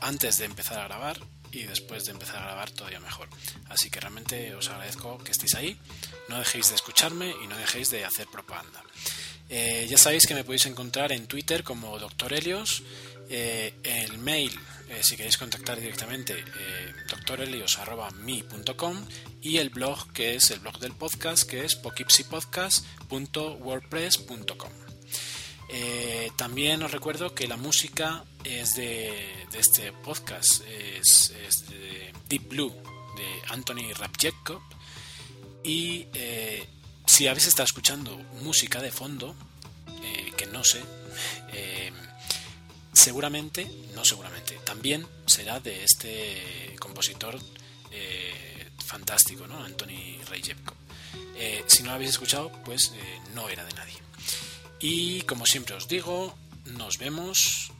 [0.00, 1.20] antes de empezar a grabar
[1.52, 3.28] y después de empezar a grabar todavía mejor.
[3.68, 5.76] Así que realmente os agradezco que estéis ahí,
[6.28, 8.82] no dejéis de escucharme y no dejéis de hacer propaganda.
[9.48, 12.32] Eh, ya sabéis que me podéis encontrar en Twitter como Dr.
[12.32, 12.82] Helios,
[13.28, 14.56] eh, el mail,
[14.90, 19.06] eh, si queréis contactar directamente, eh, doctorhelios.me.com
[19.40, 24.72] y el blog que es el blog del podcast que es pokipsipodcast.wordpress.com.
[25.68, 31.32] Eh, también os recuerdo que la música es de, este podcast, es,
[31.68, 32.74] de Deep Blue
[33.16, 34.60] de Anthony Rapjekov.
[35.62, 36.66] Y eh,
[37.06, 39.34] si habéis estado escuchando música de fondo,
[40.02, 40.82] eh, que no sé,
[42.92, 47.38] seguramente, no seguramente, también será de este compositor
[48.84, 49.62] fantástico, ¿no?
[49.62, 50.74] Anthony Rapjekov.
[51.66, 52.92] si no lo habéis escuchado, pues
[53.34, 53.98] no era de nadie.
[54.80, 56.34] Y como siempre os digo,
[56.64, 57.72] nos vemos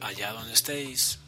[0.00, 1.18] allá donde estéis.